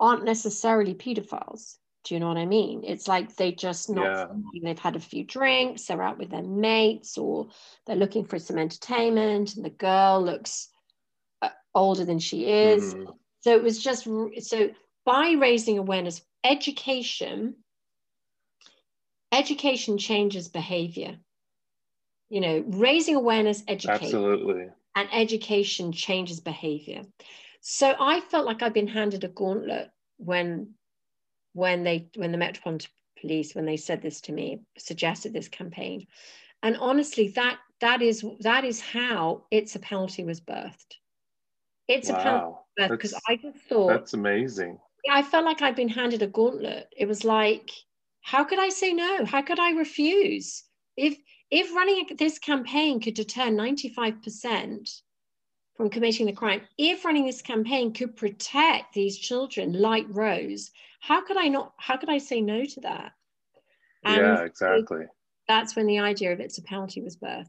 aren't 0.00 0.24
necessarily 0.24 0.94
pedophiles. 0.94 1.76
Do 2.04 2.14
you 2.14 2.20
know 2.20 2.28
what 2.28 2.36
I 2.36 2.44
mean? 2.44 2.82
It's 2.84 3.08
like 3.08 3.34
they 3.36 3.52
just 3.52 3.88
not 3.88 4.04
yeah. 4.04 4.26
they've 4.62 4.78
had 4.78 4.96
a 4.96 5.00
few 5.00 5.24
drinks, 5.24 5.86
they're 5.86 6.02
out 6.02 6.18
with 6.18 6.30
their 6.30 6.42
mates, 6.42 7.16
or 7.16 7.48
they're 7.86 7.96
looking 7.96 8.24
for 8.26 8.38
some 8.38 8.58
entertainment, 8.58 9.56
and 9.56 9.64
the 9.64 9.70
girl 9.70 10.22
looks 10.22 10.68
uh, 11.40 11.48
older 11.74 12.04
than 12.04 12.18
she 12.18 12.46
is. 12.46 12.94
Mm. 12.94 13.14
So 13.40 13.54
it 13.54 13.62
was 13.62 13.82
just 13.82 14.04
so 14.40 14.70
by 15.06 15.32
raising 15.38 15.78
awareness, 15.78 16.20
education, 16.44 17.56
education 19.32 19.96
changes 19.96 20.48
behavior. 20.48 21.18
You 22.34 22.40
know, 22.40 22.64
raising 22.66 23.14
awareness, 23.14 23.62
education, 23.68 24.06
absolutely, 24.06 24.66
and 24.96 25.08
education 25.12 25.92
changes 25.92 26.40
behavior. 26.40 27.02
So 27.60 27.94
I 27.98 28.20
felt 28.22 28.44
like 28.44 28.60
I've 28.60 28.74
been 28.74 28.88
handed 28.88 29.22
a 29.22 29.28
gauntlet 29.28 29.90
when 30.16 30.74
when 31.52 31.84
they 31.84 32.08
when 32.16 32.32
the 32.32 32.38
Metropolitan 32.38 32.90
Police 33.20 33.54
when 33.54 33.66
they 33.66 33.76
said 33.76 34.02
this 34.02 34.20
to 34.22 34.32
me 34.32 34.62
suggested 34.76 35.32
this 35.32 35.48
campaign, 35.48 36.08
and 36.64 36.76
honestly 36.76 37.28
that 37.36 37.60
that 37.80 38.02
is 38.02 38.24
that 38.40 38.64
is 38.64 38.80
how 38.80 39.44
it's 39.52 39.76
a 39.76 39.78
penalty 39.78 40.24
was 40.24 40.40
birthed. 40.40 40.98
It's 41.86 42.10
wow. 42.10 42.16
a 42.18 42.80
penalty 42.80 42.96
because 42.96 43.14
I 43.28 43.36
just 43.36 43.58
thought 43.68 43.90
that's 43.90 44.14
amazing. 44.14 44.80
I 45.08 45.22
felt 45.22 45.44
like 45.44 45.62
I'd 45.62 45.76
been 45.76 45.88
handed 45.88 46.22
a 46.22 46.26
gauntlet. 46.26 46.88
It 46.96 47.06
was 47.06 47.22
like, 47.22 47.70
how 48.22 48.42
could 48.42 48.58
I 48.58 48.70
say 48.70 48.92
no? 48.92 49.24
How 49.24 49.42
could 49.42 49.60
I 49.60 49.70
refuse? 49.70 50.64
If 50.96 51.16
if 51.50 51.74
running 51.74 52.06
this 52.18 52.38
campaign 52.38 53.00
could 53.00 53.14
deter 53.14 53.44
95% 53.44 55.02
from 55.76 55.90
committing 55.90 56.26
the 56.26 56.32
crime, 56.32 56.62
if 56.78 57.04
running 57.04 57.26
this 57.26 57.42
campaign 57.42 57.92
could 57.92 58.16
protect 58.16 58.94
these 58.94 59.18
children 59.18 59.72
like 59.72 60.06
Rose, 60.08 60.70
how 61.00 61.24
could 61.24 61.36
I 61.36 61.48
not, 61.48 61.74
how 61.76 61.96
could 61.96 62.08
I 62.08 62.18
say 62.18 62.40
no 62.40 62.64
to 62.64 62.80
that? 62.80 63.12
And 64.04 64.16
yeah, 64.16 64.40
exactly. 64.42 65.06
That's 65.48 65.76
when 65.76 65.86
the 65.86 65.98
idea 65.98 66.32
of 66.32 66.40
it's 66.40 66.58
a 66.58 66.62
penalty 66.62 67.02
was 67.02 67.16
birthed. 67.16 67.48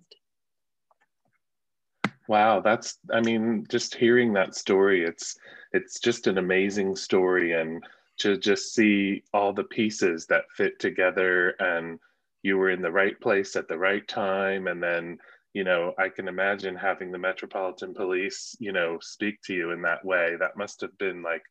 Wow, 2.28 2.60
that's 2.60 2.98
I 3.14 3.22
mean, 3.22 3.66
just 3.70 3.96
hearing 3.96 4.34
that 4.34 4.56
story, 4.56 5.04
it's 5.04 5.38
it's 5.74 6.00
just 6.00 6.28
an 6.28 6.38
amazing 6.38 6.96
story 6.96 7.54
and 7.54 7.84
to 8.18 8.38
just 8.38 8.74
see 8.74 9.24
all 9.34 9.54
the 9.54 9.64
pieces 9.66 10.26
that 10.28 10.46
fit 10.56 10.80
together 10.80 11.50
and 11.60 12.00
you 12.46 12.58
were 12.58 12.70
in 12.70 12.82
the 12.82 12.92
right 12.92 13.20
place 13.20 13.56
at 13.56 13.68
the 13.68 13.78
right 13.78 14.08
time 14.08 14.68
and 14.68 14.82
then 14.82 15.18
you 15.54 15.64
know 15.64 15.94
i 15.98 16.08
can 16.08 16.28
imagine 16.28 16.76
having 16.76 17.12
the 17.12 17.18
metropolitan 17.18 17.94
police 17.94 18.56
you 18.60 18.72
know 18.72 18.98
speak 19.02 19.36
to 19.44 19.54
you 19.54 19.72
in 19.72 19.82
that 19.82 20.04
way 20.06 20.36
that 20.40 20.58
must 20.58 20.80
have 20.82 20.98
been 20.98 21.24
like 21.24 21.44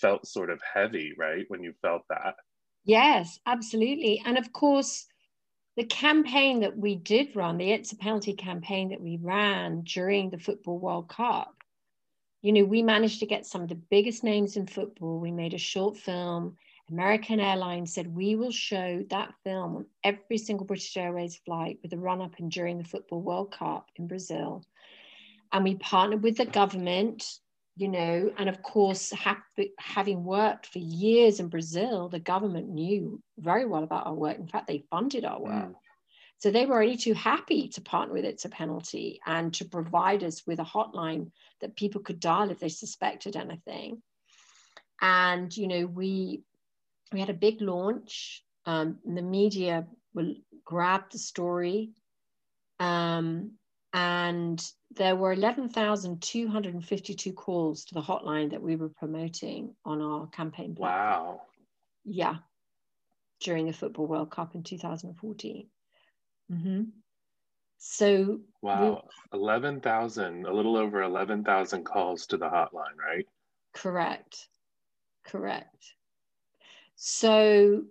felt 0.00 0.26
sort 0.26 0.50
of 0.50 0.60
heavy, 0.62 1.12
right? 1.18 1.44
When 1.48 1.62
you 1.62 1.74
felt 1.82 2.02
that. 2.08 2.34
Yes, 2.84 3.38
absolutely. 3.46 4.22
And 4.24 4.38
of 4.38 4.52
course, 4.52 5.06
the 5.76 5.84
campaign 5.84 6.60
that 6.60 6.76
we 6.76 6.96
did 6.96 7.36
run, 7.36 7.58
the 7.58 7.70
It's 7.70 7.92
a 7.92 7.96
Penalty 7.96 8.34
campaign 8.34 8.90
that 8.90 9.00
we 9.00 9.18
ran 9.20 9.82
during 9.82 10.30
the 10.30 10.38
Football 10.38 10.78
World 10.78 11.08
Cup, 11.08 11.54
you 12.42 12.52
know, 12.52 12.64
we 12.64 12.82
managed 12.82 13.20
to 13.20 13.26
get 13.26 13.46
some 13.46 13.62
of 13.62 13.68
the 13.68 13.74
biggest 13.74 14.24
names 14.24 14.56
in 14.56 14.66
football. 14.66 15.20
We 15.20 15.30
made 15.30 15.52
a 15.52 15.58
short 15.58 15.98
film. 15.98 16.56
American 16.90 17.40
Airlines 17.40 17.94
said 17.94 18.14
we 18.14 18.34
will 18.34 18.50
show 18.50 19.04
that 19.10 19.34
film 19.44 19.76
on 19.76 19.86
every 20.02 20.38
single 20.38 20.66
British 20.66 20.96
Airways 20.96 21.36
flight 21.44 21.78
with 21.82 21.90
the 21.92 21.98
run 21.98 22.20
up 22.20 22.38
and 22.38 22.50
during 22.50 22.78
the 22.78 22.84
Football 22.84 23.22
World 23.22 23.52
Cup 23.52 23.90
in 23.96 24.06
Brazil. 24.06 24.64
And 25.52 25.64
we 25.64 25.76
partnered 25.76 26.22
with 26.22 26.36
the 26.36 26.46
government 26.46 27.24
you 27.80 27.88
know, 27.88 28.30
and 28.36 28.50
of 28.50 28.62
course, 28.62 29.10
ha- 29.10 29.42
having 29.78 30.22
worked 30.22 30.66
for 30.66 30.78
years 30.80 31.40
in 31.40 31.48
Brazil, 31.48 32.10
the 32.10 32.20
government 32.20 32.68
knew 32.68 33.22
very 33.38 33.64
well 33.64 33.84
about 33.84 34.06
our 34.06 34.12
work. 34.12 34.38
In 34.38 34.46
fact, 34.46 34.66
they 34.66 34.84
funded 34.90 35.24
our 35.24 35.40
work. 35.40 35.70
Mm. 35.70 35.74
So 36.36 36.50
they 36.50 36.66
were 36.66 36.82
only 36.82 36.98
too 36.98 37.14
happy 37.14 37.68
to 37.68 37.80
partner 37.80 38.12
with 38.12 38.26
It's 38.26 38.44
a 38.44 38.50
Penalty 38.50 39.20
and 39.26 39.52
to 39.54 39.64
provide 39.64 40.22
us 40.24 40.46
with 40.46 40.58
a 40.58 40.64
hotline 40.64 41.30
that 41.62 41.74
people 41.74 42.02
could 42.02 42.20
dial 42.20 42.50
if 42.50 42.58
they 42.58 42.68
suspected 42.68 43.34
anything. 43.34 44.02
And, 45.00 45.54
you 45.56 45.66
know, 45.66 45.86
we 45.86 46.42
we 47.12 47.20
had 47.20 47.30
a 47.30 47.34
big 47.34 47.60
launch. 47.60 48.42
Um, 48.66 48.98
the 49.04 49.22
media 49.22 49.86
will 50.14 50.34
grab 50.64 51.10
the 51.10 51.18
story. 51.18 51.90
Um, 52.78 53.52
and 53.92 54.64
there 54.96 55.16
were 55.16 55.32
11,252 55.32 57.32
calls 57.32 57.84
to 57.86 57.94
the 57.94 58.02
hotline 58.02 58.50
that 58.50 58.62
we 58.62 58.76
were 58.76 58.88
promoting 58.88 59.74
on 59.84 60.00
our 60.00 60.28
campaign. 60.28 60.76
Platform. 60.76 61.36
Wow. 61.36 61.40
Yeah, 62.04 62.36
during 63.40 63.66
the 63.66 63.72
Football 63.72 64.06
World 64.06 64.30
Cup 64.30 64.54
in 64.54 64.62
2014. 64.62 65.66
Mm-hmm. 66.52 66.82
So, 67.78 68.40
wow, 68.62 69.04
we, 69.32 69.38
11,000, 69.38 70.46
a 70.46 70.52
little 70.52 70.76
over 70.76 71.02
11,000 71.02 71.84
calls 71.84 72.26
to 72.26 72.36
the 72.36 72.48
hotline, 72.48 72.96
right? 72.98 73.26
Correct. 73.74 74.48
Correct. 75.24 75.94
So, 77.02 77.84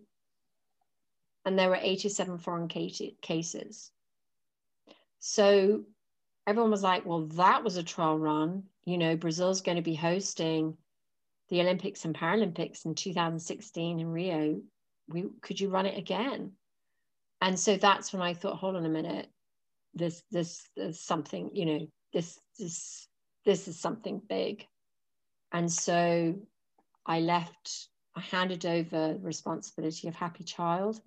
and 1.44 1.58
there 1.58 1.70
were 1.70 1.80
87 1.82 2.38
foreign 2.38 2.68
cases. 2.68 3.92
So 5.18 5.86
everyone 6.46 6.70
was 6.70 6.84
like, 6.84 7.08
well, 7.08 7.26
that 7.26 7.64
was 7.64 7.76
a 7.78 7.82
trial 7.82 8.20
run. 8.20 8.66
You 8.86 9.00
know, 9.00 9.16
Brazil's 9.16 9.62
going 9.62 9.78
to 9.78 9.82
be 9.82 9.96
hosting 9.96 10.78
the 11.50 11.60
Olympics 11.60 12.06
and 12.06 12.16
Paralympics 12.16 12.86
in 12.86 12.94
2016 12.94 14.00
in 14.00 14.08
Rio. 14.08 14.62
We, 15.08 15.26
could 15.42 15.60
you 15.60 15.70
run 15.70 15.88
it 15.88 15.98
again? 15.98 16.52
And 17.42 17.60
so 17.60 17.78
that's 17.78 18.14
when 18.14 18.22
I 18.22 18.36
thought, 18.36 18.58
hold 18.58 18.76
on 18.76 18.86
a 18.86 18.90
minute, 18.90 19.28
this, 19.96 20.22
this, 20.30 20.68
is 20.76 21.02
something, 21.02 21.50
you 21.56 21.66
know, 21.66 21.88
this, 22.14 22.40
this, 22.60 23.08
this 23.44 23.68
is 23.68 23.80
something 23.80 24.22
big. 24.30 24.68
And 25.52 25.72
so 25.72 26.36
I 27.08 27.22
left, 27.22 27.88
I 28.20 28.22
handed 28.22 28.66
over 28.66 29.18
responsibility 29.22 30.10
of 30.10 30.16
Happy 30.16 30.44
Child 30.44 31.00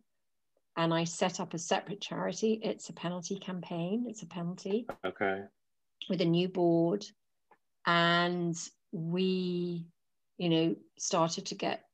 and 0.79 0.95
I 0.95 1.05
set 1.05 1.41
up 1.41 1.53
a 1.53 1.59
separate 1.59 2.01
charity. 2.01 2.59
It's 2.65 2.89
a 2.89 2.95
penalty 2.95 3.39
campaign. 3.39 4.07
It's 4.09 4.23
a 4.23 4.27
penalty. 4.27 4.87
Okay. 5.05 5.43
With 6.09 6.23
a 6.23 6.25
new 6.25 6.49
board. 6.49 7.05
And 7.85 8.57
we, 8.93 9.85
you 10.39 10.49
know, 10.49 10.77
started 10.99 11.45
to 11.47 11.55
get 11.55 11.85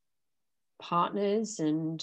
partners 0.80 1.58
and 1.58 2.00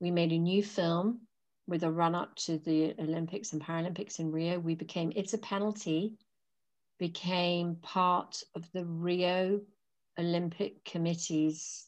we 0.00 0.10
made 0.10 0.32
a 0.32 0.38
new 0.38 0.64
film 0.64 1.20
with 1.68 1.84
a 1.84 1.92
run 1.92 2.16
up 2.16 2.34
to 2.46 2.58
the 2.58 2.96
Olympics 2.98 3.52
and 3.52 3.62
Paralympics 3.62 4.18
in 4.18 4.32
Rio. 4.32 4.58
We 4.58 4.74
became 4.74 5.12
It's 5.14 5.34
a 5.34 5.38
Penalty, 5.38 6.18
became 6.98 7.76
part 7.76 8.42
of 8.56 8.68
the 8.72 8.84
Rio 8.84 9.60
Olympic 10.18 10.84
Committee's 10.84 11.86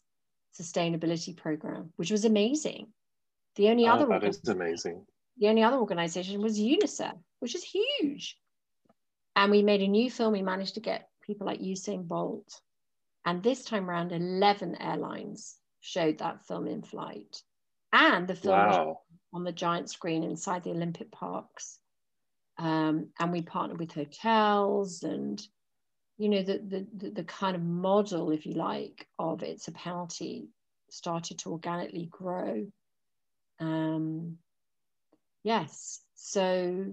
sustainability 0.59 1.37
program, 1.37 1.93
which 1.97 2.11
was 2.11 2.25
amazing 2.25 2.93
the 3.59 3.69
only 3.71 3.88
oh, 3.88 3.93
other 3.93 4.07
that 4.07 4.25
is 4.25 4.40
amazing. 4.49 5.05
The 5.37 5.49
only 5.49 5.64
other 5.64 5.78
organization 5.78 6.40
was 6.40 6.61
UNICEF, 6.61 7.19
which 7.40 7.57
is 7.57 7.64
huge. 7.64 8.38
And 9.35 9.50
we 9.50 9.62
made 9.62 9.83
a 9.83 9.88
new 9.88 10.11
film. 10.11 10.33
We 10.33 10.43
managed 10.43 10.75
to 10.75 10.81
get 10.81 11.09
people 11.23 11.47
like 11.47 11.61
Usain 11.61 12.07
Bolt. 12.07 12.61
And 13.26 13.43
this 13.43 13.64
time 13.64 13.90
around, 13.90 14.12
11 14.12 14.81
airlines 14.81 15.57
showed 15.81 16.19
that 16.19 16.47
film 16.47 16.69
in 16.69 16.83
flight. 16.83 17.43
And 17.93 18.28
the 18.28 18.37
film 18.37 18.57
wow. 18.57 19.00
on 19.33 19.43
the 19.43 19.52
giant 19.52 19.90
screen 19.90 20.23
inside 20.23 20.62
the 20.62 20.71
Olympic 20.71 21.11
parks. 21.11 21.81
Um, 22.59 23.09
and 23.19 23.33
we 23.33 23.43
partnered 23.43 23.81
with 23.81 23.93
hotels 23.93 25.02
and 25.02 25.45
you 26.19 26.29
know 26.29 26.43
the, 26.43 26.59
the, 26.59 26.87
the 26.97 27.11
the 27.11 27.25
kind 27.25 27.57
of 27.57 27.63
model 27.63 28.31
if 28.31 28.45
you 28.45 28.55
like 28.55 29.07
of 29.19 29.43
it's 29.43 29.69
a 29.69 29.73
penalty 29.73 30.49
started 30.91 31.39
to 31.39 31.51
organically 31.51 32.07
grow 32.11 32.67
um, 33.61 34.39
yes, 35.43 36.01
so 36.15 36.87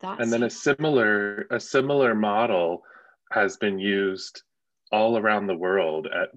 that's 0.00 0.20
and 0.20 0.32
then 0.32 0.42
a 0.42 0.50
similar 0.50 1.46
a 1.50 1.60
similar 1.60 2.14
model 2.14 2.82
has 3.30 3.56
been 3.56 3.78
used 3.78 4.42
all 4.90 5.16
around 5.16 5.46
the 5.46 5.56
world 5.56 6.06
at 6.06 6.30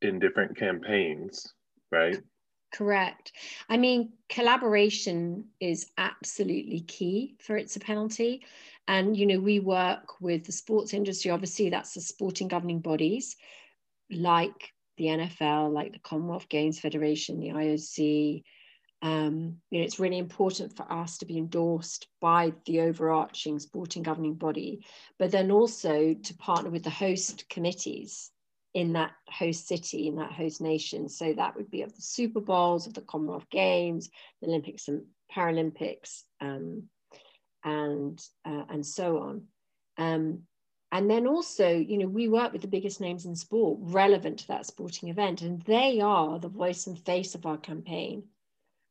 in 0.00 0.18
different 0.18 0.56
campaigns, 0.56 1.52
right? 1.90 2.16
Correct. 2.72 3.32
I 3.68 3.76
mean, 3.76 4.14
collaboration 4.30 5.44
is 5.60 5.90
absolutely 5.98 6.80
key 6.80 7.36
for 7.38 7.56
it's 7.56 7.76
a 7.76 7.80
penalty. 7.80 8.46
And, 8.88 9.16
you 9.16 9.26
know, 9.26 9.38
we 9.38 9.60
work 9.60 10.20
with 10.20 10.44
the 10.44 10.52
sports 10.52 10.92
industry. 10.92 11.30
Obviously, 11.30 11.70
that's 11.70 11.94
the 11.94 12.00
sporting 12.00 12.48
governing 12.48 12.80
bodies 12.80 13.36
like 14.10 14.72
the 14.98 15.06
NFL, 15.06 15.72
like 15.72 15.92
the 15.92 15.98
Commonwealth 16.00 16.48
Games 16.48 16.78
Federation, 16.78 17.40
the 17.40 17.48
IOC. 17.48 18.42
Um, 19.00 19.56
you 19.70 19.80
know, 19.80 19.84
it's 19.84 19.98
really 19.98 20.18
important 20.18 20.76
for 20.76 20.90
us 20.90 21.18
to 21.18 21.26
be 21.26 21.38
endorsed 21.38 22.06
by 22.20 22.52
the 22.66 22.82
overarching 22.82 23.58
sporting 23.58 24.02
governing 24.02 24.34
body, 24.34 24.84
but 25.18 25.32
then 25.32 25.50
also 25.50 26.14
to 26.14 26.34
partner 26.34 26.70
with 26.70 26.84
the 26.84 26.90
host 26.90 27.48
committees 27.48 28.30
in 28.74 28.92
that 28.92 29.12
host 29.28 29.66
city, 29.66 30.06
in 30.06 30.16
that 30.16 30.32
host 30.32 30.60
nation. 30.60 31.08
So 31.08 31.32
that 31.32 31.56
would 31.56 31.70
be 31.70 31.82
of 31.82 31.94
the 31.94 32.00
Super 32.00 32.40
Bowls, 32.40 32.86
of 32.86 32.94
the 32.94 33.02
Commonwealth 33.02 33.50
Games, 33.50 34.08
the 34.40 34.48
Olympics 34.48 34.88
and 34.88 35.04
Paralympics, 35.34 36.22
um, 36.40 36.84
and 37.64 38.20
uh, 38.44 38.64
and 38.70 38.84
so 38.84 39.18
on. 39.18 39.42
Um, 39.98 40.42
and 40.92 41.10
then 41.10 41.26
also, 41.26 41.70
you 41.70 41.96
know, 41.96 42.06
we 42.06 42.28
work 42.28 42.52
with 42.52 42.60
the 42.60 42.68
biggest 42.68 43.00
names 43.00 43.24
in 43.24 43.34
sport 43.34 43.78
relevant 43.80 44.40
to 44.40 44.48
that 44.48 44.66
sporting 44.66 45.08
event, 45.08 45.40
and 45.40 45.62
they 45.62 46.00
are 46.00 46.38
the 46.38 46.48
voice 46.48 46.86
and 46.86 46.98
face 46.98 47.34
of 47.34 47.46
our 47.46 47.56
campaign, 47.56 48.24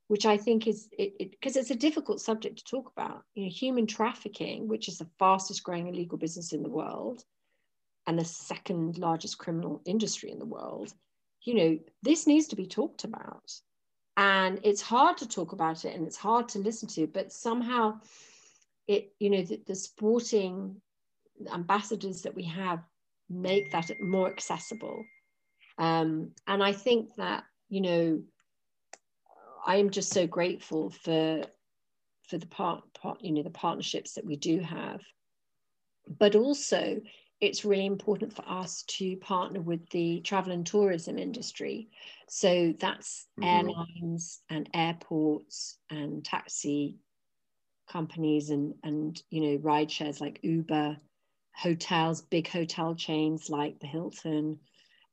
which 0.07 0.25
I 0.25 0.35
think 0.37 0.65
is 0.65 0.89
it 0.97 1.31
because 1.31 1.55
it, 1.55 1.59
it's 1.59 1.71
a 1.71 1.75
difficult 1.75 2.19
subject 2.19 2.57
to 2.57 2.63
talk 2.63 2.91
about. 2.95 3.23
You 3.35 3.43
know, 3.43 3.51
human 3.51 3.85
trafficking, 3.85 4.67
which 4.67 4.87
is 4.87 4.97
the 4.97 5.09
fastest 5.19 5.63
growing 5.63 5.87
illegal 5.87 6.17
business 6.17 6.53
in 6.53 6.63
the 6.63 6.69
world, 6.69 7.23
and 8.07 8.17
the 8.17 8.25
second 8.25 8.97
largest 8.97 9.37
criminal 9.37 9.81
industry 9.85 10.31
in 10.31 10.39
the 10.39 10.45
world. 10.45 10.91
You 11.43 11.53
know, 11.53 11.79
this 12.01 12.25
needs 12.25 12.47
to 12.47 12.55
be 12.55 12.65
talked 12.65 13.03
about, 13.03 13.51
and 14.17 14.59
it's 14.63 14.81
hard 14.81 15.17
to 15.17 15.27
talk 15.27 15.51
about 15.51 15.85
it, 15.85 15.95
and 15.95 16.07
it's 16.07 16.17
hard 16.17 16.49
to 16.49 16.59
listen 16.59 16.87
to, 16.89 17.05
but 17.05 17.31
somehow, 17.31 17.99
it 18.91 19.13
you 19.19 19.29
know 19.29 19.43
the, 19.43 19.61
the 19.67 19.75
sporting 19.75 20.81
ambassadors 21.53 22.21
that 22.21 22.35
we 22.35 22.43
have 22.43 22.79
make 23.29 23.71
that 23.71 23.89
more 24.01 24.29
accessible. 24.29 25.03
Um, 25.77 26.31
and 26.47 26.61
I 26.61 26.73
think 26.73 27.15
that, 27.15 27.43
you 27.69 27.81
know, 27.81 28.21
I 29.65 29.77
am 29.77 29.89
just 29.89 30.11
so 30.11 30.27
grateful 30.27 30.89
for 30.89 31.43
for 32.27 32.37
the 32.37 32.47
part, 32.47 32.81
part, 32.93 33.21
you 33.21 33.31
know, 33.33 33.43
the 33.43 33.49
partnerships 33.49 34.13
that 34.13 34.25
we 34.25 34.37
do 34.37 34.59
have. 34.59 35.01
But 36.07 36.35
also, 36.35 37.01
it's 37.41 37.65
really 37.65 37.85
important 37.85 38.33
for 38.33 38.43
us 38.47 38.83
to 38.83 39.17
partner 39.17 39.59
with 39.59 39.89
the 39.89 40.21
travel 40.21 40.53
and 40.53 40.65
tourism 40.65 41.17
industry. 41.17 41.89
So 42.29 42.73
that's 42.79 43.27
mm-hmm. 43.39 43.67
airlines 43.67 44.39
and 44.49 44.69
airports 44.73 45.77
and 45.89 46.23
taxi 46.23 46.99
companies 47.89 48.49
and 48.49 48.73
and 48.83 49.21
you 49.29 49.41
know 49.41 49.61
ride 49.61 49.91
shares 49.91 50.21
like 50.21 50.39
Uber 50.43 50.97
hotels, 51.55 52.21
big 52.21 52.47
hotel 52.47 52.95
chains 52.95 53.49
like 53.49 53.79
the 53.79 53.87
Hilton 53.87 54.59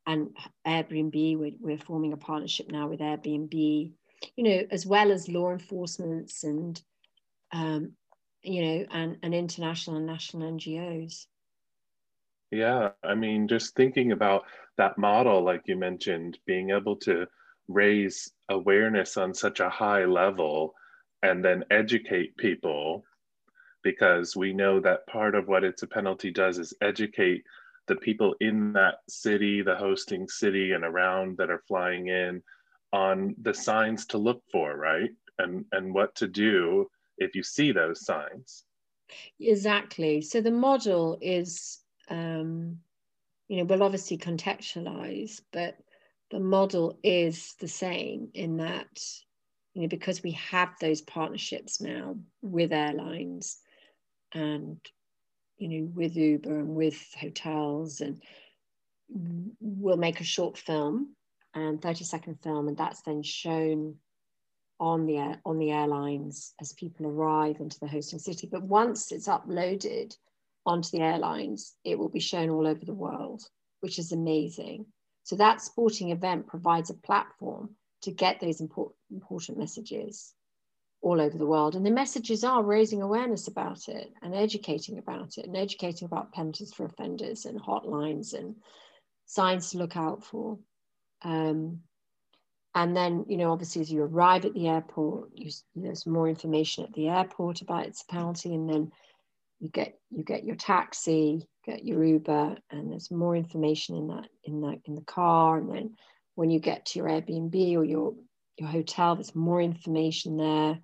and 0.06 0.36
Airbnb. 0.66 1.38
We're, 1.38 1.52
we're 1.60 1.78
forming 1.78 2.12
a 2.12 2.16
partnership 2.16 2.70
now 2.70 2.88
with 2.88 3.00
Airbnb, 3.00 3.92
you 4.36 4.44
know, 4.44 4.62
as 4.70 4.86
well 4.86 5.12
as 5.12 5.28
law 5.28 5.52
enforcements 5.52 6.44
and, 6.44 6.80
um, 7.52 7.92
you 8.42 8.62
know, 8.62 8.86
and, 8.90 9.18
and 9.22 9.34
international 9.34 9.96
and 9.96 10.06
national 10.06 10.50
NGOs. 10.52 11.26
Yeah, 12.50 12.90
I 13.04 13.14
mean, 13.14 13.46
just 13.46 13.74
thinking 13.74 14.12
about 14.12 14.44
that 14.78 14.96
model, 14.96 15.42
like 15.42 15.62
you 15.66 15.76
mentioned, 15.76 16.38
being 16.46 16.70
able 16.70 16.96
to 16.96 17.26
raise 17.68 18.32
awareness 18.48 19.18
on 19.18 19.34
such 19.34 19.60
a 19.60 19.68
high 19.68 20.06
level 20.06 20.74
and 21.22 21.44
then 21.44 21.64
educate 21.70 22.36
people 22.36 23.04
because 23.82 24.36
we 24.36 24.52
know 24.52 24.80
that 24.80 25.06
part 25.06 25.34
of 25.34 25.48
what 25.48 25.64
it's 25.64 25.82
a 25.82 25.86
penalty 25.86 26.30
does 26.30 26.58
is 26.58 26.74
educate 26.80 27.44
the 27.86 27.96
people 27.96 28.34
in 28.40 28.72
that 28.74 28.96
city, 29.08 29.62
the 29.62 29.74
hosting 29.74 30.28
city, 30.28 30.72
and 30.72 30.84
around 30.84 31.36
that 31.38 31.50
are 31.50 31.62
flying 31.66 32.08
in 32.08 32.42
on 32.92 33.34
the 33.42 33.54
signs 33.54 34.06
to 34.06 34.18
look 34.18 34.42
for, 34.52 34.76
right? 34.76 35.10
And 35.38 35.64
and 35.72 35.94
what 35.94 36.14
to 36.16 36.26
do 36.26 36.90
if 37.18 37.34
you 37.34 37.42
see 37.42 37.72
those 37.72 38.04
signs. 38.04 38.64
Exactly. 39.40 40.20
So 40.20 40.40
the 40.40 40.50
model 40.50 41.18
is, 41.20 41.78
um, 42.08 42.78
you 43.48 43.56
know, 43.58 43.64
we'll 43.64 43.82
obviously 43.82 44.18
contextualize, 44.18 45.40
but 45.52 45.76
the 46.30 46.40
model 46.40 46.98
is 47.02 47.54
the 47.58 47.68
same 47.68 48.28
in 48.34 48.58
that, 48.58 49.00
you 49.78 49.84
know, 49.84 49.88
because 49.88 50.24
we 50.24 50.32
have 50.32 50.70
those 50.80 51.02
partnerships 51.02 51.80
now 51.80 52.16
with 52.42 52.72
airlines 52.72 53.58
and 54.34 54.80
you 55.56 55.68
know 55.68 55.88
with 55.94 56.16
uber 56.16 56.58
and 56.58 56.74
with 56.74 57.00
hotels 57.18 58.00
and 58.00 58.20
we'll 59.60 59.96
make 59.96 60.20
a 60.20 60.24
short 60.24 60.58
film 60.58 61.14
and 61.54 61.80
30 61.80 62.02
second 62.02 62.42
film 62.42 62.66
and 62.66 62.76
that's 62.76 63.02
then 63.02 63.22
shown 63.22 63.94
on 64.80 65.06
the 65.06 65.18
air, 65.18 65.40
on 65.44 65.58
the 65.58 65.70
airlines 65.70 66.54
as 66.60 66.72
people 66.72 67.06
arrive 67.06 67.60
into 67.60 67.78
the 67.78 67.86
hosting 67.86 68.18
city. 68.18 68.48
But 68.50 68.64
once 68.64 69.12
it's 69.12 69.28
uploaded 69.28 70.16
onto 70.66 70.90
the 70.90 71.04
airlines, 71.04 71.74
it 71.84 71.96
will 71.96 72.08
be 72.08 72.20
shown 72.20 72.50
all 72.50 72.66
over 72.66 72.84
the 72.84 72.92
world, 72.92 73.42
which 73.78 74.00
is 74.00 74.10
amazing. 74.10 74.86
So 75.22 75.36
that 75.36 75.62
sporting 75.62 76.10
event 76.10 76.48
provides 76.48 76.90
a 76.90 76.94
platform 76.94 77.76
to 78.02 78.10
get 78.10 78.40
those 78.40 78.60
important, 78.60 78.97
important 79.10 79.58
messages 79.58 80.34
all 81.00 81.20
over 81.20 81.38
the 81.38 81.46
world. 81.46 81.76
And 81.76 81.86
the 81.86 81.90
messages 81.90 82.44
are 82.44 82.62
raising 82.62 83.02
awareness 83.02 83.46
about 83.48 83.88
it 83.88 84.12
and 84.22 84.34
educating 84.34 84.98
about 84.98 85.38
it 85.38 85.46
and 85.46 85.56
educating 85.56 86.06
about 86.06 86.32
penalties 86.32 86.72
for 86.72 86.86
offenders 86.86 87.44
and 87.44 87.60
hotlines 87.60 88.34
and 88.34 88.56
signs 89.26 89.70
to 89.70 89.78
look 89.78 89.96
out 89.96 90.24
for. 90.24 90.58
Um, 91.22 91.80
and 92.74 92.96
then, 92.96 93.24
you 93.28 93.36
know, 93.36 93.52
obviously, 93.52 93.82
as 93.82 93.90
you 93.90 94.02
arrive 94.02 94.44
at 94.44 94.54
the 94.54 94.68
airport, 94.68 95.30
you, 95.34 95.50
there's 95.74 96.06
more 96.06 96.28
information 96.28 96.84
at 96.84 96.92
the 96.92 97.08
airport 97.08 97.60
about 97.60 97.86
its 97.86 98.02
penalty, 98.04 98.54
and 98.54 98.68
then 98.68 98.92
you 99.58 99.68
get 99.68 99.98
you 100.10 100.22
get 100.22 100.44
your 100.44 100.54
taxi, 100.54 101.48
get 101.64 101.84
your 101.84 102.04
Uber, 102.04 102.56
and 102.70 102.92
there's 102.92 103.10
more 103.10 103.34
information 103.34 103.96
in 103.96 104.08
that 104.08 104.28
in 104.44 104.60
that 104.60 104.80
in 104.84 104.94
the 104.94 105.02
car. 105.02 105.58
And 105.58 105.68
then 105.68 105.96
when 106.34 106.50
you 106.50 106.60
get 106.60 106.86
to 106.86 106.98
your 106.98 107.08
Airbnb 107.08 107.76
or 107.76 107.84
your 107.84 108.14
your 108.58 108.68
hotel, 108.68 109.14
there's 109.14 109.34
more 109.34 109.60
information 109.60 110.36
there, 110.36 110.78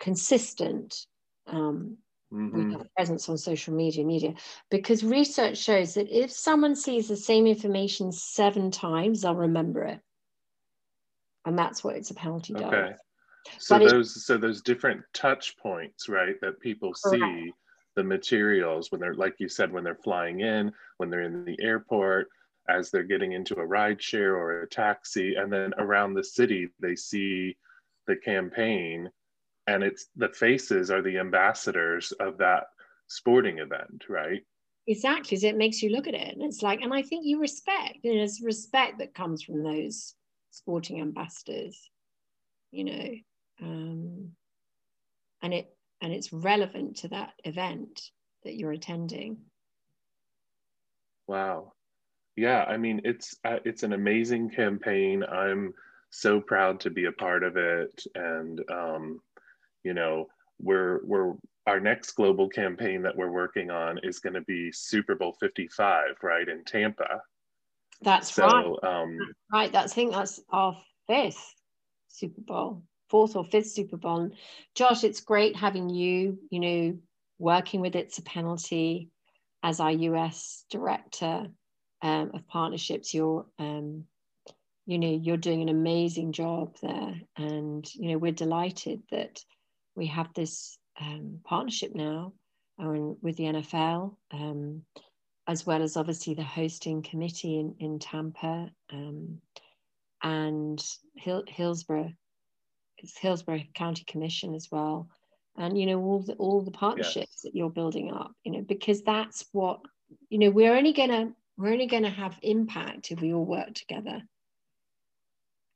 consistent. 0.00 1.06
Um, 1.46 1.98
mm-hmm. 2.32 2.68
We 2.68 2.72
have 2.72 2.94
presence 2.96 3.28
on 3.28 3.38
social 3.38 3.74
media, 3.74 4.04
media, 4.04 4.34
because 4.70 5.04
research 5.04 5.58
shows 5.58 5.94
that 5.94 6.08
if 6.10 6.30
someone 6.30 6.76
sees 6.76 7.08
the 7.08 7.16
same 7.16 7.46
information 7.46 8.12
seven 8.12 8.70
times, 8.70 9.22
they'll 9.22 9.34
remember 9.34 9.84
it 9.84 10.00
and 11.44 11.58
that's 11.58 11.84
what 11.84 11.96
it's 11.96 12.10
a 12.10 12.14
penalty 12.14 12.54
does. 12.54 12.64
Okay. 12.64 12.92
So 13.58 13.78
but 13.78 13.90
those 13.90 14.16
it, 14.16 14.20
so 14.20 14.36
those 14.36 14.62
different 14.62 15.02
touch 15.12 15.56
points, 15.58 16.08
right, 16.08 16.40
that 16.40 16.60
people 16.60 16.92
correct. 17.04 17.22
see 17.22 17.52
the 17.96 18.04
materials 18.04 18.90
when 18.90 19.00
they're 19.00 19.14
like 19.14 19.34
you 19.38 19.48
said 19.48 19.70
when 19.70 19.84
they're 19.84 19.94
flying 19.94 20.40
in, 20.40 20.72
when 20.96 21.10
they're 21.10 21.22
in 21.22 21.44
the 21.44 21.56
airport, 21.60 22.28
as 22.68 22.90
they're 22.90 23.02
getting 23.02 23.32
into 23.32 23.56
a 23.56 23.66
ride 23.66 24.02
share 24.02 24.36
or 24.36 24.62
a 24.62 24.68
taxi, 24.68 25.34
and 25.34 25.52
then 25.52 25.74
around 25.78 26.14
the 26.14 26.24
city 26.24 26.68
they 26.80 26.96
see 26.96 27.56
the 28.06 28.16
campaign, 28.16 29.10
and 29.66 29.82
it's 29.82 30.06
the 30.16 30.28
faces 30.28 30.90
are 30.90 31.02
the 31.02 31.18
ambassadors 31.18 32.12
of 32.12 32.38
that 32.38 32.64
sporting 33.08 33.58
event, 33.58 34.04
right? 34.08 34.42
Exactly. 34.86 35.38
So 35.38 35.46
it 35.46 35.56
makes 35.56 35.82
you 35.82 35.90
look 35.90 36.06
at 36.06 36.14
it, 36.14 36.34
and 36.34 36.42
it's 36.42 36.62
like, 36.62 36.80
and 36.82 36.92
I 36.92 37.02
think 37.02 37.24
you 37.26 37.40
respect. 37.40 37.98
You 38.02 38.12
know, 38.12 38.18
there's 38.18 38.42
respect 38.42 38.98
that 38.98 39.14
comes 39.14 39.42
from 39.42 39.62
those 39.62 40.14
sporting 40.50 41.00
ambassadors, 41.00 41.90
you 42.70 42.84
know, 42.84 43.10
um, 43.62 44.32
and 45.42 45.54
it 45.54 45.74
and 46.00 46.12
it's 46.12 46.32
relevant 46.32 46.96
to 46.98 47.08
that 47.08 47.32
event 47.44 48.10
that 48.44 48.56
you're 48.56 48.72
attending. 48.72 49.38
Wow, 51.26 51.72
yeah, 52.36 52.64
I 52.64 52.76
mean 52.76 53.00
it's 53.04 53.36
uh, 53.44 53.58
it's 53.64 53.82
an 53.82 53.92
amazing 53.92 54.50
campaign. 54.50 55.22
I'm 55.24 55.72
so 56.10 56.40
proud 56.40 56.80
to 56.80 56.90
be 56.90 57.06
a 57.06 57.12
part 57.12 57.42
of 57.42 57.56
it, 57.56 58.04
and 58.14 58.60
um, 58.70 59.20
you 59.82 59.94
know 59.94 60.28
we're 60.60 61.00
we're 61.04 61.34
our 61.66 61.80
next 61.80 62.12
global 62.12 62.48
campaign 62.48 63.02
that 63.02 63.16
we're 63.16 63.30
working 63.30 63.70
on 63.70 63.98
is 64.02 64.18
going 64.18 64.34
to 64.34 64.42
be 64.42 64.70
Super 64.70 65.14
Bowl 65.14 65.34
55, 65.40 66.16
right 66.22 66.46
in 66.46 66.62
Tampa. 66.64 67.22
That's 68.02 68.34
so, 68.34 68.46
right. 68.46 68.76
Um, 68.82 69.18
right. 69.52 69.72
That's 69.72 69.92
I 69.92 69.94
think 69.94 70.12
that's 70.12 70.40
our 70.50 70.76
fifth 71.06 71.54
Super 72.08 72.42
Bowl, 72.42 72.82
fourth 73.08 73.34
or 73.36 73.44
fifth 73.44 73.70
Super 73.70 73.96
Bowl. 73.96 74.20
And 74.20 74.34
Josh, 74.74 75.04
it's 75.04 75.20
great 75.20 75.56
having 75.56 75.88
you. 75.88 76.38
You 76.50 76.60
know, 76.60 76.98
working 77.38 77.80
with 77.80 77.96
It's 77.96 78.18
a 78.18 78.22
Penalty 78.22 79.08
as 79.62 79.80
our 79.80 79.92
US 79.92 80.64
director 80.70 81.46
um, 82.02 82.30
of 82.34 82.46
partnerships. 82.48 83.14
You're, 83.14 83.46
um, 83.58 84.04
you 84.86 84.98
know, 84.98 85.18
you're 85.22 85.36
doing 85.36 85.62
an 85.62 85.68
amazing 85.68 86.32
job 86.32 86.76
there, 86.82 87.14
and 87.36 87.94
you 87.94 88.10
know, 88.10 88.18
we're 88.18 88.32
delighted 88.32 89.02
that 89.10 89.40
we 89.96 90.06
have 90.06 90.32
this 90.34 90.78
um, 91.00 91.40
partnership 91.44 91.94
now 91.94 92.32
um, 92.78 93.16
with 93.22 93.36
the 93.36 93.44
NFL. 93.44 94.16
Um, 94.32 94.82
as 95.46 95.66
well 95.66 95.82
as 95.82 95.96
obviously 95.96 96.34
the 96.34 96.42
hosting 96.42 97.02
committee 97.02 97.58
in, 97.58 97.74
in 97.78 97.98
Tampa 97.98 98.70
um, 98.92 99.38
and 100.22 100.82
Hill, 101.16 101.44
Hillsborough, 101.46 102.12
it's 102.98 103.18
Hillsborough 103.18 103.62
County 103.74 104.04
Commission 104.06 104.54
as 104.54 104.68
well. 104.70 105.08
And, 105.56 105.78
you 105.78 105.86
know, 105.86 106.00
all 106.00 106.20
the, 106.20 106.32
all 106.34 106.62
the 106.62 106.70
partnerships 106.70 107.16
yes. 107.16 107.40
that 107.42 107.54
you're 107.54 107.70
building 107.70 108.10
up, 108.10 108.32
you 108.42 108.52
know, 108.52 108.62
because 108.62 109.02
that's 109.02 109.44
what, 109.52 109.80
you 110.30 110.38
know, 110.38 110.50
we're 110.50 110.74
only 110.74 110.92
going 110.92 111.10
to, 111.10 111.32
we're 111.56 111.72
only 111.72 111.86
going 111.86 112.02
to 112.02 112.10
have 112.10 112.38
impact 112.42 113.10
if 113.10 113.20
we 113.20 113.32
all 113.32 113.44
work 113.44 113.74
together. 113.74 114.22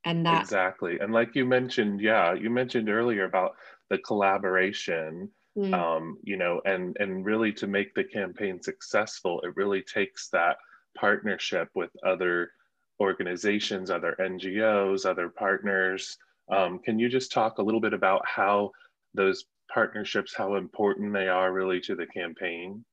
And 0.05 0.25
that 0.27 0.43
exactly. 0.43 0.99
And 1.01 1.12
like 1.12 1.35
you 1.35 1.45
mentioned, 1.45 2.01
yeah, 2.01 2.33
you 2.35 2.51
mentioned 2.51 2.88
earlier 2.88 3.25
about 3.25 3.57
the 3.91 3.99
collaboration 3.99 5.31
mm. 5.59 5.75
um, 5.75 6.19
you 6.23 6.37
know, 6.37 6.61
and 6.64 6.97
and 7.01 7.25
really 7.25 7.53
to 7.53 7.67
make 7.67 7.95
the 7.95 8.05
campaign 8.05 8.62
successful, 8.62 9.41
it 9.43 9.57
really 9.57 9.83
takes 9.83 10.29
that 10.31 10.57
partnership 10.97 11.69
with 11.75 11.91
other 12.05 12.51
organizations, 13.01 13.91
other 13.91 14.17
NGOs, 14.21 15.07
other 15.07 15.29
partners. 15.29 16.17
Um, 16.51 16.79
can 16.79 16.99
you 16.99 17.09
just 17.09 17.33
talk 17.33 17.59
a 17.59 17.62
little 17.62 17.81
bit 17.81 17.93
about 17.93 18.27
how 18.27 18.71
those 19.14 19.45
partnerships, 19.73 20.35
how 20.35 20.55
important 20.57 21.12
they 21.12 21.29
are 21.29 21.53
really 21.53 21.81
to 21.83 21.95
the 21.95 22.07
campaign? 22.07 22.85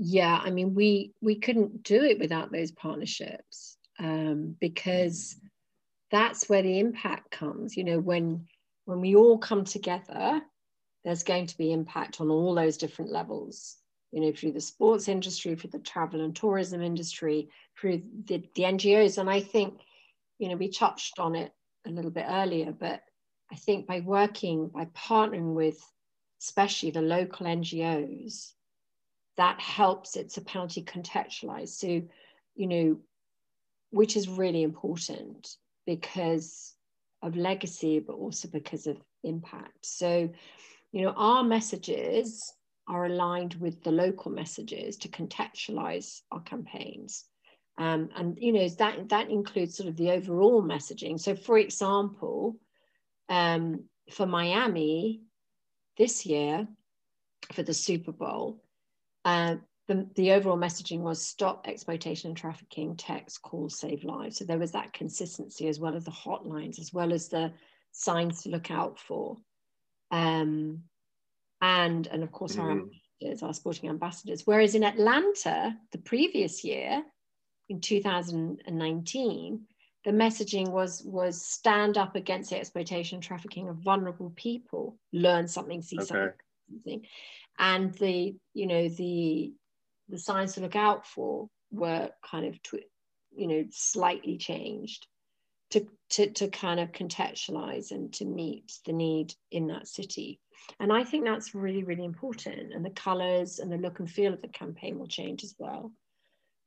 Yeah, 0.00 0.40
I 0.42 0.50
mean, 0.50 0.74
we 0.74 1.12
we 1.20 1.36
couldn't 1.36 1.82
do 1.82 2.02
it 2.02 2.18
without 2.18 2.52
those 2.52 2.70
partnerships 2.70 3.76
um, 3.98 4.56
because 4.60 5.36
that's 6.10 6.48
where 6.48 6.62
the 6.62 6.78
impact 6.78 7.30
comes. 7.32 7.76
You 7.76 7.84
know, 7.84 7.98
when 7.98 8.46
when 8.84 9.00
we 9.00 9.16
all 9.16 9.38
come 9.38 9.64
together 9.64 10.40
there's 11.04 11.22
going 11.22 11.46
to 11.46 11.56
be 11.56 11.72
impact 11.72 12.20
on 12.20 12.30
all 12.30 12.54
those 12.54 12.76
different 12.76 13.10
levels 13.10 13.76
you 14.12 14.20
know 14.20 14.32
through 14.32 14.52
the 14.52 14.60
sports 14.60 15.08
industry 15.08 15.54
through 15.54 15.70
the 15.70 15.78
travel 15.78 16.22
and 16.22 16.34
tourism 16.34 16.82
industry 16.82 17.48
through 17.78 18.02
the, 18.26 18.42
the 18.54 18.62
ngos 18.62 19.18
and 19.18 19.28
i 19.28 19.40
think 19.40 19.80
you 20.38 20.48
know 20.48 20.56
we 20.56 20.68
touched 20.70 21.18
on 21.18 21.34
it 21.34 21.52
a 21.86 21.90
little 21.90 22.10
bit 22.10 22.26
earlier 22.28 22.72
but 22.72 23.02
i 23.52 23.56
think 23.56 23.86
by 23.86 24.00
working 24.00 24.68
by 24.68 24.84
partnering 24.86 25.54
with 25.54 25.78
especially 26.40 26.90
the 26.90 27.02
local 27.02 27.46
ngos 27.46 28.52
that 29.38 29.58
helps 29.60 30.16
it's 30.16 30.36
a 30.36 30.42
penalty 30.42 30.82
contextualized 30.82 31.70
so 31.70 32.02
you 32.54 32.66
know 32.66 32.98
which 33.90 34.16
is 34.16 34.28
really 34.28 34.62
important 34.62 35.56
because 35.86 36.74
of 37.22 37.36
legacy 37.36 37.98
but 37.98 38.14
also 38.14 38.48
because 38.48 38.86
of 38.86 38.98
impact 39.24 39.78
so 39.80 40.28
you 40.92 41.02
know, 41.02 41.12
our 41.16 41.44
messages 41.44 42.52
are 42.86 43.06
aligned 43.06 43.54
with 43.54 43.82
the 43.82 43.90
local 43.90 44.30
messages 44.30 44.96
to 44.98 45.08
contextualize 45.08 46.22
our 46.30 46.40
campaigns. 46.40 47.24
Um, 47.76 48.08
and 48.16 48.36
you 48.40 48.52
know 48.52 48.68
that 48.68 49.08
that 49.10 49.30
includes 49.30 49.76
sort 49.76 49.88
of 49.88 49.96
the 49.96 50.10
overall 50.10 50.62
messaging. 50.62 51.20
So, 51.20 51.36
for 51.36 51.58
example, 51.58 52.56
um, 53.28 53.84
for 54.10 54.26
Miami 54.26 55.20
this 55.96 56.26
year 56.26 56.66
for 57.52 57.62
the 57.62 57.74
Super 57.74 58.10
Bowl, 58.10 58.64
uh, 59.28 59.56
the, 59.88 60.06
the 60.14 60.32
overall 60.32 60.56
messaging 60.56 61.00
was 61.00 61.24
stop 61.24 61.66
exploitation 61.66 62.28
and 62.28 62.36
trafficking, 62.36 62.96
text, 62.96 63.42
call, 63.42 63.68
save 63.68 64.04
lives. 64.04 64.38
So 64.38 64.44
there 64.44 64.58
was 64.58 64.72
that 64.72 64.92
consistency 64.92 65.68
as 65.68 65.78
well 65.78 65.94
as 65.94 66.04
the 66.04 66.10
hotlines, 66.10 66.78
as 66.78 66.92
well 66.92 67.12
as 67.12 67.28
the 67.28 67.52
signs 67.92 68.42
to 68.42 68.50
look 68.50 68.70
out 68.70 68.98
for 68.98 69.36
um, 70.10 70.82
and 71.60 72.06
and 72.06 72.22
of 72.22 72.32
course 72.32 72.56
mm. 72.56 72.62
our 72.62 72.70
ambassadors, 72.70 73.42
our 73.42 73.52
sporting 73.52 73.90
ambassadors. 73.90 74.46
Whereas 74.46 74.74
in 74.74 74.84
Atlanta, 74.84 75.76
the 75.92 75.98
previous 75.98 76.64
year, 76.64 77.02
in 77.68 77.80
2019, 77.80 79.60
the 80.04 80.10
messaging 80.10 80.70
was 80.70 81.02
was 81.04 81.42
stand 81.42 81.98
up 81.98 82.16
against 82.16 82.50
the 82.50 82.58
exploitation 82.58 83.20
trafficking 83.20 83.68
of 83.68 83.76
vulnerable 83.76 84.32
people, 84.36 84.98
learn 85.12 85.48
something, 85.48 85.82
see 85.82 85.98
okay. 85.98 86.30
something, 86.70 87.02
and 87.58 87.94
the 87.94 88.34
you 88.54 88.66
know 88.66 88.88
the 88.88 89.52
the 90.08 90.18
signs 90.18 90.54
to 90.54 90.60
look 90.60 90.76
out 90.76 91.06
for 91.06 91.48
were 91.70 92.10
kind 92.28 92.46
of 92.46 92.62
tw- 92.62 92.90
you 93.36 93.46
know 93.46 93.64
slightly 93.70 94.38
changed 94.38 95.06
to, 95.70 95.86
to, 96.10 96.30
to 96.30 96.48
kind 96.48 96.80
of 96.80 96.92
contextualize 96.92 97.90
and 97.90 98.12
to 98.14 98.24
meet 98.24 98.72
the 98.86 98.92
need 98.92 99.34
in 99.50 99.66
that 99.68 99.86
city. 99.86 100.40
And 100.80 100.92
I 100.92 101.04
think 101.04 101.24
that's 101.24 101.54
really, 101.54 101.84
really 101.84 102.04
important. 102.04 102.72
And 102.72 102.84
the 102.84 102.90
colors 102.90 103.58
and 103.58 103.70
the 103.70 103.76
look 103.76 104.00
and 104.00 104.10
feel 104.10 104.32
of 104.32 104.42
the 104.42 104.48
campaign 104.48 104.98
will 104.98 105.06
change 105.06 105.44
as 105.44 105.54
well. 105.58 105.92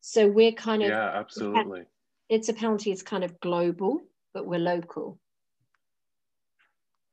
So 0.01 0.27
we're 0.27 0.51
kind 0.51 0.81
of 0.81 0.89
yeah, 0.89 1.11
absolutely. 1.13 1.83
It's 2.29 2.49
a 2.49 2.53
penalty. 2.53 2.91
It's 2.91 3.03
kind 3.03 3.23
of 3.23 3.39
global, 3.39 4.01
but 4.33 4.47
we're 4.47 4.59
local. 4.59 5.19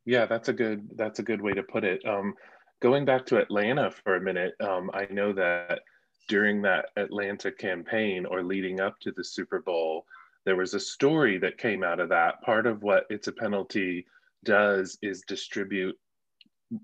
Yeah, 0.07 0.25
that's 0.27 0.49
a 0.49 0.55
good 0.55 0.89
that's 0.97 1.19
a 1.19 1.23
good 1.23 1.43
way 1.43 1.53
to 1.53 1.63
put 1.63 1.85
it. 1.85 2.07
Um, 2.07 2.35
going 2.81 3.05
back 3.05 3.27
to 3.27 3.39
Atlanta 3.39 3.91
for 3.91 4.17
a 4.17 4.21
minute, 4.21 4.55
um, 4.61 4.91
I 4.95 5.07
know 5.11 5.33
that 5.33 5.81
during 6.29 6.63
that 6.63 6.91
Atlanta 6.97 7.51
campaign 7.51 8.27
or 8.27 8.43
leading 8.43 8.81
up 8.81 9.01
to 9.01 9.13
the 9.13 9.25
Super 9.25 9.61
Bowl, 9.61 10.05
there 10.45 10.57
was 10.57 10.75
a 10.75 10.81
story 10.81 11.39
that 11.39 11.59
came 11.59 11.83
out 11.83 12.01
of 12.01 12.09
that. 12.11 12.41
Part 12.43 12.67
of 12.67 12.83
what 12.83 13.05
It's 13.11 13.29
a 13.29 13.33
Penalty 13.33 14.07
does 14.45 14.99
is 15.03 15.23
distribute 15.27 15.97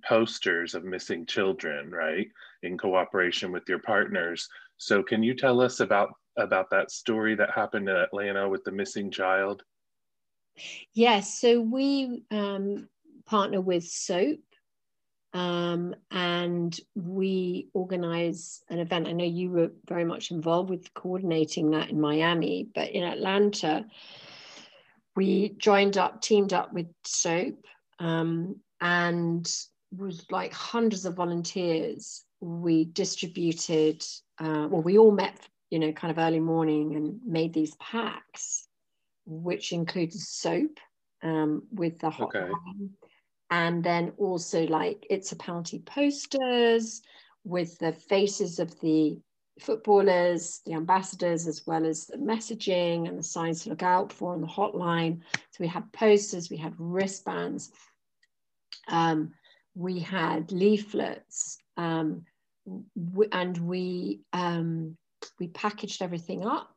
posters 0.06 0.74
of 0.74 0.84
missing 0.84 1.26
children, 1.26 1.90
right, 1.90 2.26
in 2.62 2.78
cooperation 2.78 3.52
with 3.52 3.68
your 3.68 3.78
partners. 3.78 4.48
So, 4.78 5.02
can 5.02 5.22
you 5.22 5.34
tell 5.34 5.60
us 5.60 5.80
about 5.80 6.10
about 6.36 6.68
that 6.70 6.90
story 6.90 7.36
that 7.36 7.50
happened 7.50 7.88
in 7.88 7.94
Atlanta 7.94 8.48
with 8.48 8.64
the 8.64 8.72
missing 8.72 9.10
child? 9.10 9.62
Yes, 10.92 11.40
so 11.40 11.60
we 11.60 12.24
um, 12.30 12.88
partner 13.26 13.60
with 13.60 13.84
SOAP, 13.84 14.40
um, 15.34 15.96
and 16.12 16.78
we 16.94 17.68
organize 17.74 18.62
an 18.70 18.78
event. 18.78 19.08
I 19.08 19.12
know 19.12 19.24
you 19.24 19.50
were 19.50 19.72
very 19.88 20.04
much 20.04 20.30
involved 20.30 20.70
with 20.70 20.94
coordinating 20.94 21.72
that 21.72 21.90
in 21.90 22.00
Miami, 22.00 22.68
but 22.72 22.90
in 22.90 23.02
Atlanta, 23.02 23.84
we 25.16 25.50
joined 25.58 25.98
up, 25.98 26.22
teamed 26.22 26.52
up 26.52 26.72
with 26.72 26.86
SOAP, 27.04 27.58
um, 27.98 28.60
and 28.80 29.52
with 29.96 30.24
like 30.30 30.52
hundreds 30.52 31.04
of 31.04 31.14
volunteers, 31.14 32.24
we 32.40 32.84
distributed. 32.84 34.04
Uh, 34.38 34.68
well, 34.70 34.82
we 34.82 34.98
all 34.98 35.12
met, 35.12 35.36
you 35.70 35.80
know, 35.80 35.90
kind 35.90 36.12
of 36.12 36.18
early 36.18 36.40
morning 36.40 36.94
and 36.94 37.18
made 37.26 37.52
these 37.52 37.74
packs, 37.76 38.68
which 39.26 39.72
included 39.72 40.20
soap 40.20 40.78
um, 41.24 41.64
with 41.72 41.98
the 41.98 42.10
hot 42.10 42.34
Okay. 42.36 42.52
And 43.54 43.84
then 43.84 44.12
also 44.18 44.66
like 44.66 45.06
it's 45.08 45.30
a 45.30 45.36
penalty 45.36 45.78
posters 45.86 47.02
with 47.44 47.78
the 47.78 47.92
faces 47.92 48.58
of 48.58 48.80
the 48.80 49.16
footballers, 49.60 50.60
the 50.66 50.72
ambassadors, 50.72 51.46
as 51.46 51.62
well 51.64 51.86
as 51.86 52.06
the 52.06 52.16
messaging 52.16 53.08
and 53.08 53.16
the 53.16 53.22
signs 53.22 53.62
to 53.62 53.68
look 53.70 53.84
out 53.84 54.12
for 54.12 54.32
on 54.32 54.40
the 54.40 54.46
hotline. 54.48 55.20
So 55.52 55.58
we 55.60 55.68
had 55.68 55.92
posters, 55.92 56.50
we 56.50 56.56
had 56.56 56.74
wristbands, 56.78 57.70
um, 58.88 59.30
we 59.76 60.00
had 60.00 60.50
leaflets, 60.50 61.58
um, 61.76 62.24
and 63.30 63.56
we 63.58 64.22
um, 64.32 64.96
we 65.38 65.46
packaged 65.46 66.02
everything 66.02 66.44
up. 66.44 66.74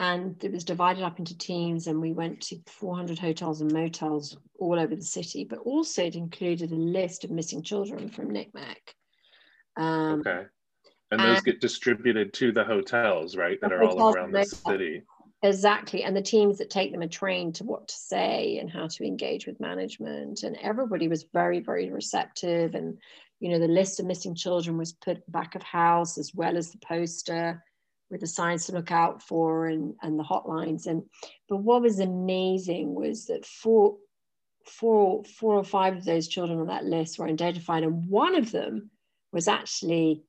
And 0.00 0.42
it 0.42 0.50
was 0.50 0.64
divided 0.64 1.04
up 1.04 1.18
into 1.18 1.36
teams, 1.36 1.86
and 1.86 2.00
we 2.00 2.12
went 2.12 2.40
to 2.40 2.58
400 2.66 3.18
hotels 3.18 3.60
and 3.60 3.70
motels 3.70 4.34
all 4.58 4.80
over 4.80 4.96
the 4.96 5.02
city. 5.02 5.44
But 5.44 5.58
also, 5.58 6.02
it 6.06 6.16
included 6.16 6.72
a 6.72 6.74
list 6.74 7.22
of 7.22 7.30
missing 7.30 7.62
children 7.62 8.08
from 8.08 8.30
NCMEC. 8.30 8.76
Um, 9.76 10.20
Okay. 10.20 10.46
And 11.10 11.20
those 11.20 11.36
and- 11.36 11.44
get 11.44 11.60
distributed 11.60 12.32
to 12.34 12.50
the 12.50 12.64
hotels, 12.64 13.36
right, 13.36 13.60
that 13.60 13.72
are 13.74 13.84
all 13.84 14.14
around 14.14 14.32
the 14.32 14.44
city. 14.44 15.02
Exactly. 15.42 16.02
And 16.02 16.16
the 16.16 16.22
teams 16.22 16.56
that 16.58 16.70
take 16.70 16.92
them 16.92 17.02
are 17.02 17.08
trained 17.08 17.56
to 17.56 17.64
what 17.64 17.88
to 17.88 17.94
say 17.94 18.56
and 18.58 18.70
how 18.70 18.86
to 18.86 19.04
engage 19.04 19.46
with 19.46 19.60
management. 19.60 20.44
And 20.44 20.56
everybody 20.62 21.08
was 21.08 21.24
very, 21.24 21.60
very 21.60 21.90
receptive. 21.90 22.74
And, 22.74 22.98
you 23.38 23.50
know, 23.50 23.58
the 23.58 23.68
list 23.68 24.00
of 24.00 24.06
missing 24.06 24.34
children 24.34 24.78
was 24.78 24.92
put 24.94 25.30
back 25.30 25.54
of 25.56 25.62
house 25.62 26.16
as 26.16 26.34
well 26.34 26.56
as 26.56 26.72
the 26.72 26.78
poster 26.78 27.62
with 28.10 28.20
the 28.20 28.26
signs 28.26 28.66
to 28.66 28.72
look 28.72 28.90
out 28.90 29.22
for 29.22 29.66
and, 29.66 29.94
and 30.02 30.18
the 30.18 30.24
hotlines. 30.24 30.86
And 30.86 31.04
but 31.48 31.58
what 31.58 31.82
was 31.82 32.00
amazing 32.00 32.94
was 32.94 33.26
that 33.26 33.46
four, 33.46 33.96
four, 34.66 35.24
four 35.24 35.54
or 35.54 35.64
five 35.64 35.96
of 35.96 36.04
those 36.04 36.28
children 36.28 36.58
on 36.58 36.66
that 36.66 36.84
list 36.84 37.18
were 37.18 37.28
identified, 37.28 37.84
and 37.84 38.08
one 38.08 38.34
of 38.34 38.50
them 38.50 38.90
was 39.32 39.48
actually 39.48 40.22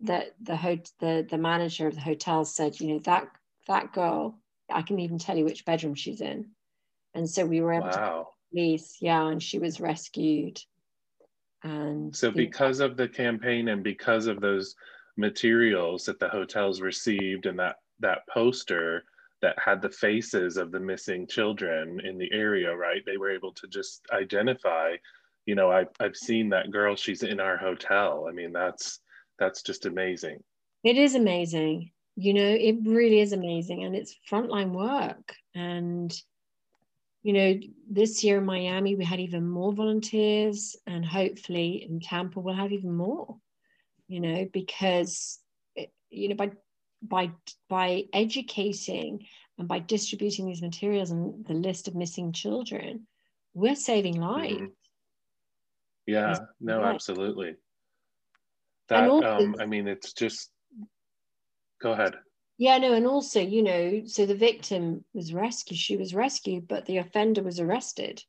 that 0.00 0.34
the 0.40 0.56
hot 0.56 0.90
the 1.00 1.26
the 1.28 1.38
manager 1.38 1.86
of 1.86 1.94
the 1.94 2.00
hotel 2.00 2.44
said, 2.44 2.78
you 2.80 2.88
know, 2.88 2.98
that 3.00 3.28
that 3.66 3.92
girl, 3.92 4.38
I 4.70 4.82
can 4.82 4.98
even 5.00 5.18
tell 5.18 5.36
you 5.36 5.44
which 5.44 5.64
bedroom 5.64 5.94
she's 5.94 6.20
in. 6.20 6.50
And 7.14 7.28
so 7.28 7.44
we 7.44 7.60
were 7.60 7.72
able 7.72 7.90
to 7.90 8.24
police, 8.52 8.98
yeah, 9.00 9.26
and 9.26 9.42
she 9.42 9.58
was 9.58 9.80
rescued. 9.80 10.60
And 11.62 12.14
So 12.14 12.30
the- 12.30 12.46
because 12.46 12.80
of 12.80 12.96
the 12.96 13.08
campaign 13.08 13.68
and 13.68 13.82
because 13.82 14.26
of 14.26 14.40
those 14.40 14.76
materials 15.16 16.04
that 16.04 16.18
the 16.18 16.28
hotels 16.28 16.80
received 16.80 17.46
and 17.46 17.58
that 17.58 17.76
that 18.00 18.26
poster 18.32 19.04
that 19.42 19.58
had 19.58 19.80
the 19.80 19.90
faces 19.90 20.56
of 20.56 20.70
the 20.70 20.80
missing 20.80 21.26
children 21.26 22.00
in 22.04 22.18
the 22.18 22.30
area, 22.32 22.74
right? 22.74 23.02
They 23.06 23.16
were 23.16 23.30
able 23.30 23.52
to 23.54 23.66
just 23.68 24.02
identify, 24.12 24.96
you 25.46 25.54
know, 25.54 25.70
I've 25.70 25.88
I've 25.98 26.16
seen 26.16 26.50
that 26.50 26.70
girl, 26.70 26.94
she's 26.96 27.22
in 27.22 27.40
our 27.40 27.56
hotel. 27.56 28.26
I 28.28 28.32
mean, 28.32 28.52
that's 28.52 29.00
that's 29.38 29.62
just 29.62 29.86
amazing. 29.86 30.42
it 30.84 30.96
is 30.96 31.14
amazing. 31.14 31.90
You 32.16 32.34
know, 32.34 32.44
it 32.44 32.76
really 32.84 33.20
is 33.20 33.32
amazing. 33.32 33.84
And 33.84 33.96
it's 33.96 34.16
frontline 34.30 34.72
work. 34.72 35.34
And, 35.54 36.12
you 37.22 37.32
know, 37.32 37.58
this 37.90 38.22
year 38.24 38.38
in 38.38 38.44
Miami, 38.44 38.94
we 38.96 39.04
had 39.04 39.20
even 39.20 39.48
more 39.48 39.72
volunteers, 39.72 40.76
and 40.86 41.04
hopefully 41.04 41.86
in 41.88 42.00
Tampa, 42.00 42.40
we'll 42.40 42.54
have 42.54 42.72
even 42.72 42.92
more, 42.94 43.36
you 44.10 44.18
know, 44.20 44.44
because, 44.52 45.38
it, 45.76 45.92
you 46.10 46.28
know, 46.28 46.34
by 46.34 46.50
by 47.02 47.30
by 47.68 48.04
educating 48.12 49.24
and 49.56 49.68
by 49.68 49.78
distributing 49.78 50.46
these 50.46 50.60
materials 50.60 51.10
and 51.12 51.46
the 51.46 51.54
list 51.54 51.86
of 51.88 51.94
missing 51.94 52.32
children, 52.32 53.06
we're 53.54 53.76
saving 53.76 54.20
lives. 54.20 54.60
Mhm. 54.60 54.72
Yeah, 56.06 56.38
no, 56.60 56.82
absolutely. 56.94 57.54
That 58.88 59.08
also- 59.08 59.26
um 59.38 59.54
I 59.60 59.66
mean 59.66 59.86
it's 59.86 60.12
just 60.12 60.50
go 61.80 61.92
ahead. 61.92 62.14
Yeah, 62.58 62.78
no, 62.78 62.92
and 62.92 63.06
also, 63.06 63.40
you 63.40 63.62
know, 63.62 64.04
so 64.04 64.26
the 64.26 64.34
victim 64.34 65.04
was 65.14 65.32
rescued, 65.32 65.78
she 65.78 65.96
was 65.96 66.14
rescued, 66.14 66.68
but 66.68 66.84
the 66.84 66.98
offender 66.98 67.42
was 67.42 67.58
arrested. 67.60 68.22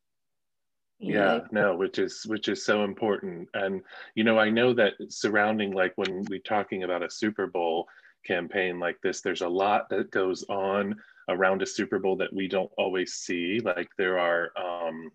Yeah 1.02 1.40
know? 1.52 1.72
no 1.72 1.76
which 1.76 2.00
is 2.00 2.24
which 2.28 2.48
is 2.48 2.66
so 2.66 2.84
important. 2.84 3.50
And 3.54 3.82
you 4.16 4.24
know 4.24 4.38
i 4.40 4.50
know 4.50 4.74
that 4.74 4.94
surrounding 5.10 5.72
like 5.72 5.94
when 5.96 6.26
we're 6.30 6.40
talking 6.40 6.84
about 6.84 7.04
a 7.04 7.10
super 7.10 7.48
bowl 7.48 7.88
campaign 8.26 8.80
like 8.80 8.98
this 9.02 9.22
there's 9.22 9.42
a 9.42 9.48
lot 9.50 9.90
that 9.90 10.12
goes 10.12 10.44
on 10.48 10.96
around 11.30 11.62
a 11.62 11.66
super 11.66 12.00
bowl 12.00 12.16
that 12.18 12.34
we 12.34 12.48
don't 12.48 12.72
always 12.78 13.14
see. 13.14 13.60
Like 13.64 13.90
there 13.98 14.20
are 14.20 14.52
um 14.58 15.12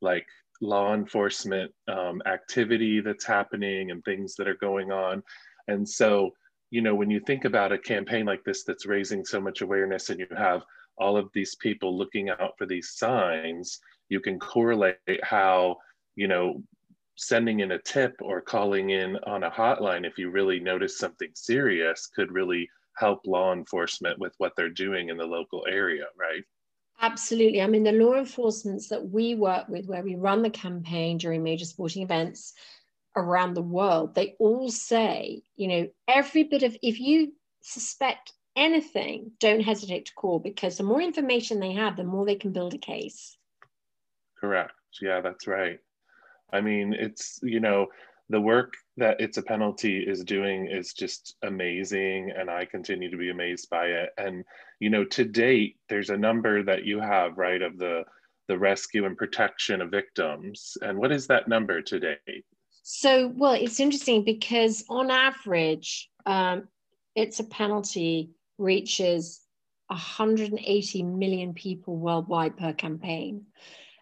like 0.00 0.26
law 0.60 0.94
enforcement 0.94 1.70
um, 1.88 2.22
activity 2.26 3.00
that's 3.00 3.24
happening 3.24 3.90
and 3.90 4.02
things 4.04 4.34
that 4.36 4.48
are 4.48 4.56
going 4.56 4.90
on. 4.92 5.22
And 5.68 5.88
so 5.88 6.30
you 6.70 6.80
know 6.80 6.94
when 6.94 7.10
you 7.10 7.20
think 7.20 7.44
about 7.44 7.72
a 7.72 7.78
campaign 7.78 8.26
like 8.26 8.44
this 8.44 8.64
that's 8.64 8.86
raising 8.86 9.24
so 9.24 9.40
much 9.40 9.60
awareness 9.60 10.10
and 10.10 10.18
you 10.18 10.26
have 10.36 10.62
all 10.98 11.16
of 11.16 11.28
these 11.34 11.54
people 11.56 11.96
looking 11.96 12.30
out 12.30 12.56
for 12.56 12.66
these 12.66 12.90
signs 12.90 13.80
you 14.08 14.20
can 14.20 14.38
correlate 14.38 14.96
how 15.22 15.76
you 16.14 16.28
know 16.28 16.62
sending 17.16 17.60
in 17.60 17.72
a 17.72 17.78
tip 17.78 18.14
or 18.20 18.40
calling 18.40 18.90
in 18.90 19.16
on 19.26 19.44
a 19.44 19.50
hotline 19.50 20.06
if 20.06 20.18
you 20.18 20.30
really 20.30 20.60
notice 20.60 20.98
something 20.98 21.30
serious 21.34 22.06
could 22.14 22.30
really 22.30 22.68
help 22.98 23.20
law 23.26 23.52
enforcement 23.52 24.18
with 24.18 24.34
what 24.38 24.52
they're 24.56 24.68
doing 24.68 25.08
in 25.08 25.16
the 25.16 25.24
local 25.24 25.64
area 25.68 26.04
right 26.18 26.44
Absolutely. 27.00 27.60
I 27.60 27.66
mean, 27.66 27.82
the 27.82 27.92
law 27.92 28.14
enforcements 28.14 28.88
that 28.88 29.10
we 29.10 29.34
work 29.34 29.68
with, 29.68 29.86
where 29.86 30.02
we 30.02 30.14
run 30.14 30.42
the 30.42 30.50
campaign 30.50 31.18
during 31.18 31.42
major 31.42 31.66
sporting 31.66 32.02
events 32.02 32.54
around 33.16 33.54
the 33.54 33.62
world, 33.62 34.14
they 34.14 34.34
all 34.38 34.70
say, 34.70 35.42
you 35.56 35.68
know, 35.68 35.88
every 36.08 36.44
bit 36.44 36.62
of, 36.62 36.76
if 36.82 36.98
you 36.98 37.32
suspect 37.60 38.32
anything, 38.56 39.32
don't 39.40 39.60
hesitate 39.60 40.06
to 40.06 40.14
call 40.14 40.38
because 40.38 40.76
the 40.76 40.84
more 40.84 41.00
information 41.00 41.60
they 41.60 41.72
have, 41.72 41.96
the 41.96 42.04
more 42.04 42.24
they 42.24 42.36
can 42.36 42.52
build 42.52 42.74
a 42.74 42.78
case. 42.78 43.36
correct. 44.40 44.72
Yeah 45.00 45.20
that's 45.20 45.46
right. 45.46 45.78
I 46.52 46.60
mean 46.60 46.94
it's 46.94 47.38
you 47.42 47.60
know 47.60 47.86
the 48.28 48.40
work 48.40 48.72
that 48.96 49.20
it's 49.20 49.36
a 49.36 49.42
penalty 49.42 50.00
is 50.00 50.24
doing 50.24 50.66
is 50.66 50.92
just 50.92 51.36
amazing 51.44 52.32
and 52.36 52.50
i 52.50 52.64
continue 52.64 53.08
to 53.10 53.16
be 53.16 53.30
amazed 53.30 53.68
by 53.70 53.86
it. 53.86 54.10
And 54.16 54.44
you 54.80 54.90
know 54.90 55.04
to 55.04 55.24
date 55.24 55.76
there's 55.88 56.10
a 56.10 56.16
number 56.16 56.62
that 56.62 56.84
you 56.84 57.00
have 57.00 57.36
right 57.36 57.62
of 57.62 57.78
the 57.78 58.04
the 58.48 58.58
rescue 58.58 59.04
and 59.04 59.16
protection 59.16 59.80
of 59.80 59.90
victims. 59.90 60.76
And 60.82 60.98
what 60.98 61.12
is 61.12 61.26
that 61.26 61.48
number 61.48 61.82
to 61.82 61.98
date? 61.98 62.44
So, 62.82 63.32
well, 63.34 63.54
it's 63.54 63.80
interesting 63.80 64.22
because 64.22 64.84
on 64.88 65.10
average, 65.10 66.08
um, 66.24 66.68
it's 67.16 67.40
a 67.40 67.44
penalty 67.44 68.30
reaches 68.58 69.40
180 69.88 71.02
million 71.02 71.52
people 71.54 71.96
worldwide 71.96 72.56
per 72.56 72.72
campaign. 72.72 73.46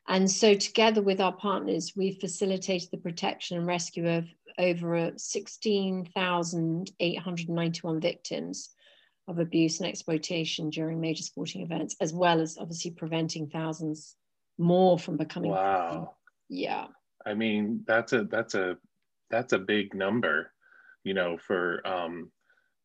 And 0.07 0.31
so, 0.31 0.55
together 0.55 1.01
with 1.03 1.19
our 1.21 1.33
partners, 1.33 1.95
we've 1.97 2.19
facilitated 2.19 2.91
the 2.91 2.99
protection 2.99 3.57
and 3.57 3.67
rescue 3.67 4.07
of 4.09 4.27
over 4.59 5.13
16,891 5.17 8.01
victims 8.01 8.71
of 9.27 9.39
abuse 9.39 9.81
and 9.81 9.89
exploitation 9.89 10.69
during 10.69 11.01
major 11.01 11.23
sporting 11.23 11.63
events, 11.63 11.97
as 12.01 12.13
well 12.13 12.39
as 12.41 12.59
obviously 12.59 12.91
preventing 12.91 13.49
thousands 13.49 14.17
more 14.59 14.99
from 14.99 15.17
becoming. 15.17 15.53
Wow. 15.53 16.17
Yeah. 16.49 16.89
I 17.25 17.35
mean, 17.35 17.85
that's 17.87 18.13
a 18.13 18.25
that's 18.25 18.55
a 18.55 18.77
that's 19.31 19.55
a 19.55 19.59
big 19.59 19.95
number, 19.95 20.53
you 21.03 21.15
know, 21.15 21.39
for 21.39 21.87
um, 21.87 22.31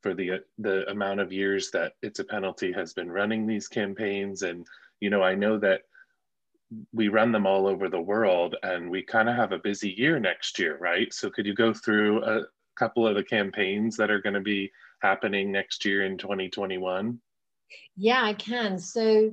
for 0.02 0.14
the 0.14 0.40
the 0.58 0.90
amount 0.90 1.20
of 1.20 1.34
years 1.34 1.72
that 1.72 1.94
it's 2.02 2.20
a 2.20 2.24
penalty 2.24 2.72
has 2.72 2.94
been 2.94 3.12
running 3.12 3.46
these 3.46 3.68
campaigns, 3.68 4.44
and 4.44 4.66
you 5.00 5.10
know, 5.10 5.22
I 5.22 5.36
know 5.36 5.58
that 5.60 5.82
we 6.94 7.08
run 7.08 7.32
them 7.32 7.48
all 7.48 7.68
over 7.68 7.90
the 7.90 8.02
world, 8.02 8.56
and 8.64 8.90
we 8.90 9.02
kind 9.02 9.30
of 9.30 9.36
have 9.36 9.52
a 9.52 9.60
busy 9.60 9.90
year 9.90 10.20
next 10.20 10.60
year, 10.60 10.78
right? 10.80 11.14
So, 11.14 11.30
could 11.30 11.46
you 11.46 11.54
go 11.54 11.74
through 11.74 12.24
a 12.24 12.44
couple 12.78 13.08
of 13.08 13.16
the 13.16 13.24
campaigns 13.24 13.98
that 13.98 14.12
are 14.12 14.22
going 14.22 14.36
to 14.36 14.42
be 14.42 14.72
happening 15.02 15.52
next 15.52 15.84
year 15.86 16.06
in 16.06 16.18
2021? 16.18 17.20
Yeah, 17.96 18.24
I 18.24 18.34
can. 18.34 18.78
So, 18.80 19.32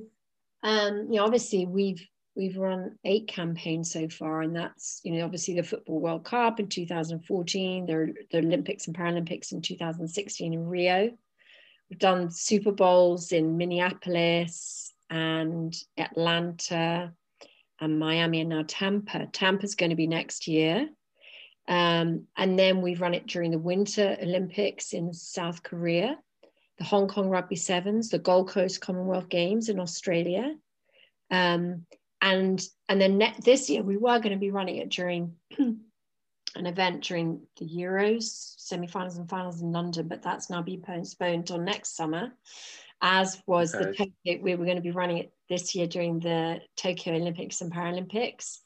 um, 0.63 1.07
you 1.09 1.17
know, 1.17 1.25
obviously 1.25 1.65
we've 1.65 2.05
we've 2.37 2.57
run 2.57 2.97
eight 3.03 3.27
campaigns 3.27 3.91
so 3.91 4.07
far, 4.07 4.41
and 4.43 4.55
that's 4.55 5.01
you 5.03 5.13
know 5.13 5.25
obviously 5.25 5.55
the 5.55 5.63
Football 5.63 5.99
World 5.99 6.23
Cup 6.23 6.59
in 6.59 6.69
2014, 6.69 7.85
the 7.85 8.13
the 8.31 8.37
Olympics 8.37 8.87
and 8.87 8.95
Paralympics 8.95 9.51
in 9.51 9.61
2016 9.61 10.53
in 10.53 10.67
Rio. 10.67 11.17
We've 11.89 11.99
done 11.99 12.29
Super 12.29 12.71
Bowls 12.71 13.31
in 13.31 13.57
Minneapolis 13.57 14.93
and 15.09 15.75
Atlanta 15.97 17.13
and 17.79 17.99
Miami 17.99 18.41
and 18.41 18.49
now 18.49 18.63
Tampa. 18.67 19.27
Tampa's 19.27 19.75
going 19.75 19.91
to 19.91 19.95
be 19.95 20.07
next 20.07 20.47
year. 20.47 20.89
Um, 21.67 22.27
and 22.35 22.57
then 22.57 22.81
we've 22.81 23.01
run 23.01 23.13
it 23.13 23.27
during 23.27 23.51
the 23.51 23.59
Winter 23.59 24.17
Olympics 24.21 24.93
in 24.93 25.13
South 25.13 25.63
Korea, 25.63 26.17
the 26.77 26.83
Hong 26.83 27.07
Kong 27.07 27.29
Rugby 27.29 27.55
Sevens, 27.55 28.09
the 28.09 28.19
Gold 28.19 28.49
Coast 28.49 28.81
Commonwealth 28.81 29.29
Games 29.29 29.69
in 29.69 29.79
Australia. 29.79 30.55
Um, 31.29 31.85
and 32.21 32.63
and 32.89 32.99
then 32.99 33.17
net, 33.17 33.35
this 33.43 33.69
year 33.69 33.83
we 33.83 33.97
were 33.97 34.19
going 34.19 34.33
to 34.33 34.37
be 34.37 34.51
running 34.51 34.77
it 34.77 34.89
during 34.89 35.35
an 35.57 36.65
event 36.65 37.03
during 37.03 37.41
the 37.59 37.65
Euros 37.65 38.55
semi-finals 38.57 39.17
and 39.17 39.29
finals 39.29 39.61
in 39.61 39.71
London, 39.71 40.07
but 40.07 40.21
that's 40.21 40.49
now 40.49 40.61
been 40.61 40.81
postponed 40.81 41.35
until 41.35 41.59
next 41.59 41.95
summer. 41.95 42.31
As 42.99 43.41
was 43.45 43.75
okay. 43.75 43.85
the 43.85 43.91
Tokyo, 43.91 44.43
we 44.43 44.55
were 44.55 44.65
going 44.65 44.77
to 44.77 44.81
be 44.81 44.91
running 44.91 45.19
it 45.19 45.31
this 45.49 45.75
year 45.75 45.85
during 45.85 46.19
the 46.19 46.59
Tokyo 46.75 47.13
Olympics 47.15 47.61
and 47.61 47.71
Paralympics, 47.71 48.57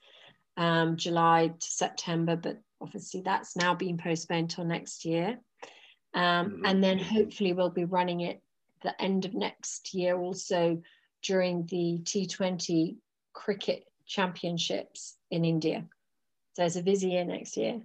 um, 0.56 0.96
July 0.96 1.50
to 1.50 1.68
September, 1.68 2.38
but 2.38 2.58
obviously 2.80 3.22
that's 3.22 3.58
now 3.58 3.76
been 3.76 3.98
postponed 3.98 4.50
till 4.50 4.64
next 4.64 5.04
year. 5.04 5.40
Um, 6.14 6.24
mm-hmm. 6.24 6.66
And 6.66 6.84
then 6.84 6.98
hopefully 6.98 7.54
we'll 7.54 7.70
be 7.70 7.86
running 7.86 8.22
it 8.22 8.42
the 8.84 9.00
end 9.02 9.26
of 9.26 9.34
next 9.34 9.94
year 9.94 10.18
also 10.18 10.82
during 11.22 11.66
the 11.68 12.00
T20 12.04 12.96
cricket 13.34 13.86
championships 14.06 15.18
in 15.30 15.46
India. 15.46 15.86
So 16.54 16.66
it's 16.66 16.76
a 16.76 16.84
busy 16.84 17.10
year 17.10 17.26
next 17.26 17.58
year. 17.58 17.82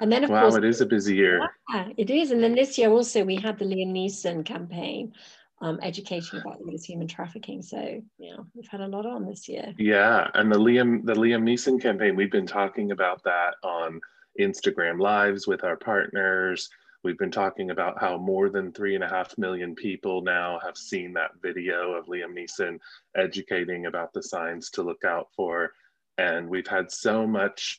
And 0.00 0.10
then 0.10 0.24
of 0.24 0.30
wow, 0.30 0.42
course 0.42 0.56
it 0.56 0.64
is 0.64 0.80
a 0.80 0.86
busy 0.86 1.14
year. 1.14 1.48
Yeah, 1.72 1.88
it 1.96 2.10
is. 2.10 2.30
And 2.32 2.42
then 2.42 2.54
this 2.54 2.76
year 2.76 2.90
also 2.90 3.24
we 3.24 3.36
had 3.36 3.58
the 3.58 3.64
Liam 3.64 3.92
Neeson 3.92 4.44
campaign, 4.44 5.14
um, 5.60 5.78
educating 5.82 6.40
about 6.40 6.58
human 6.82 7.06
trafficking. 7.06 7.62
So 7.62 8.02
yeah, 8.18 8.36
we've 8.54 8.68
had 8.68 8.80
a 8.80 8.88
lot 8.88 9.06
on 9.06 9.24
this 9.24 9.48
year. 9.48 9.72
Yeah, 9.78 10.28
and 10.34 10.52
the 10.52 10.58
Liam 10.58 11.04
the 11.04 11.14
Liam 11.14 11.42
Neeson 11.42 11.80
campaign, 11.80 12.16
we've 12.16 12.32
been 12.32 12.46
talking 12.46 12.90
about 12.90 13.22
that 13.24 13.54
on 13.62 14.00
Instagram 14.38 15.00
lives 15.00 15.46
with 15.46 15.64
our 15.64 15.76
partners. 15.76 16.68
We've 17.04 17.18
been 17.18 17.30
talking 17.30 17.70
about 17.70 18.00
how 18.00 18.16
more 18.18 18.48
than 18.48 18.72
three 18.72 18.96
and 18.96 19.04
a 19.04 19.08
half 19.08 19.38
million 19.38 19.74
people 19.74 20.20
now 20.20 20.58
have 20.64 20.76
seen 20.76 21.12
that 21.12 21.30
video 21.40 21.92
of 21.92 22.06
Liam 22.06 22.34
Neeson 22.34 22.78
educating 23.16 23.86
about 23.86 24.12
the 24.12 24.22
signs 24.22 24.70
to 24.70 24.82
look 24.82 25.04
out 25.04 25.28
for. 25.36 25.72
And 26.18 26.48
we've 26.48 26.66
had 26.66 26.90
so 26.90 27.24
much 27.24 27.78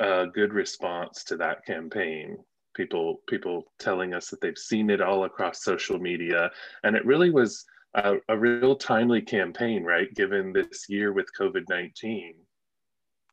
uh, 0.00 0.26
good 0.26 0.54
response 0.54 1.24
to 1.24 1.36
that 1.36 1.66
campaign. 1.66 2.38
People, 2.74 3.20
people 3.28 3.64
telling 3.78 4.14
us 4.14 4.30
that 4.30 4.40
they've 4.40 4.56
seen 4.56 4.88
it 4.88 5.02
all 5.02 5.24
across 5.24 5.62
social 5.62 5.98
media. 5.98 6.50
And 6.84 6.96
it 6.96 7.04
really 7.04 7.30
was 7.30 7.66
a, 7.94 8.14
a 8.30 8.38
real 8.38 8.76
timely 8.76 9.20
campaign, 9.20 9.84
right? 9.84 10.12
Given 10.14 10.54
this 10.54 10.88
year 10.88 11.12
with 11.12 11.26
COVID 11.38 11.64
19. 11.68 12.34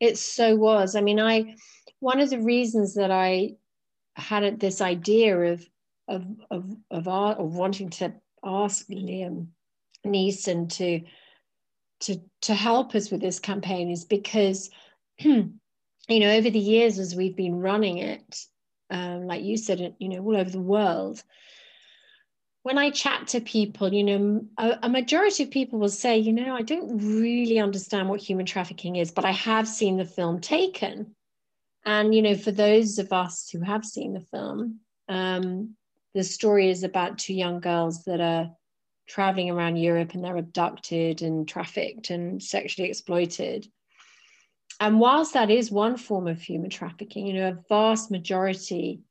It 0.01 0.17
so 0.17 0.55
was. 0.55 0.97
I 0.97 1.01
mean, 1.01 1.21
I, 1.21 1.55
one 1.99 2.19
of 2.19 2.29
the 2.29 2.41
reasons 2.41 2.95
that 2.95 3.11
I 3.11 3.55
had 4.15 4.59
this 4.59 4.81
idea 4.81 5.37
of 5.37 5.67
of 6.07 6.25
of 6.51 6.75
of, 6.91 7.07
art, 7.07 7.37
of 7.37 7.55
wanting 7.55 7.89
to 7.89 8.13
ask 8.43 8.87
Liam 8.87 9.47
Neeson 10.05 10.69
to 10.73 11.01
to 12.01 12.21
to 12.41 12.53
help 12.53 12.95
us 12.95 13.09
with 13.09 13.21
this 13.21 13.39
campaign 13.39 13.89
is 13.89 14.05
because 14.05 14.69
you 15.19 15.49
know 16.09 16.31
over 16.31 16.49
the 16.49 16.59
years 16.59 16.99
as 16.99 17.15
we've 17.15 17.35
been 17.35 17.59
running 17.59 17.97
it 17.97 18.45
um, 18.91 19.25
like 19.25 19.43
you 19.43 19.57
said 19.57 19.95
you 19.99 20.09
know 20.09 20.19
all 20.19 20.37
over 20.37 20.49
the 20.49 20.59
world 20.59 21.23
when 22.65 22.79
I 22.79 22.89
chat 22.89 23.27
to 23.27 23.41
people, 23.41 23.93
you 23.93 24.03
know, 24.03 24.43
a, 24.57 24.79
a, 24.81 24.89
majority 24.89 25.43
of 25.43 25.51
people 25.51 25.77
will 25.77 25.87
say, 25.87 26.17
you 26.17 26.33
know, 26.33 26.55
I 26.55 26.63
don't 26.63 26.97
really 26.97 27.59
understand 27.59 28.09
what 28.09 28.19
human 28.19 28.47
trafficking 28.47 28.95
is, 28.95 29.11
but 29.11 29.23
I 29.23 29.29
have 29.33 29.67
seen 29.67 29.97
the 29.97 30.03
film 30.03 30.41
Taken. 30.41 31.13
And, 31.85 32.15
you 32.15 32.21
know, 32.21 32.35
for 32.35 32.51
those 32.51 32.97
of 32.97 33.13
us 33.13 33.49
who 33.49 33.61
have 33.61 33.85
seen 33.85 34.13
the 34.13 34.19
film, 34.19 34.79
um, 35.07 35.75
the 36.15 36.23
story 36.23 36.69
is 36.69 36.83
about 36.83 37.19
two 37.19 37.33
young 37.33 37.59
girls 37.59 38.03
that 38.05 38.19
are 38.19 38.51
traveling 39.07 39.51
around 39.51 39.75
Europe 39.77 40.13
and 40.13 40.23
they're 40.23 40.37
abducted 40.37 41.21
and 41.21 41.47
trafficked 41.47 42.09
and 42.09 42.41
sexually 42.41 42.89
exploited. 42.89 43.67
And 44.79 44.99
whilst 44.99 45.33
that 45.33 45.51
is 45.51 45.71
one 45.71 45.95
form 45.95 46.27
of 46.27 46.41
human 46.41 46.69
trafficking, 46.69 47.27
you 47.27 47.33
know, 47.33 47.49
a 47.49 47.63
vast 47.69 48.11
majority 48.11 49.01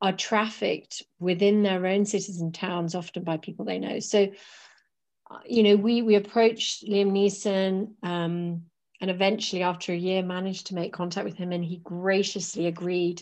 are 0.00 0.12
trafficked 0.12 1.02
within 1.18 1.62
their 1.62 1.86
own 1.86 2.04
cities 2.04 2.40
and 2.40 2.54
towns, 2.54 2.94
often 2.94 3.24
by 3.24 3.38
people 3.38 3.64
they 3.64 3.78
know. 3.78 3.98
So, 4.00 4.28
uh, 5.30 5.38
you 5.46 5.62
know, 5.62 5.76
we 5.76 6.02
we 6.02 6.14
approached 6.14 6.86
Liam 6.86 7.12
Neeson 7.12 7.94
um, 8.02 8.62
and 9.04 9.10
eventually 9.10 9.62
after 9.62 9.92
a 9.92 9.96
year 9.96 10.22
managed 10.22 10.68
to 10.68 10.74
make 10.74 10.90
contact 10.90 11.26
with 11.26 11.36
him 11.36 11.52
and 11.52 11.62
he 11.62 11.76
graciously 11.84 12.68
agreed 12.68 13.20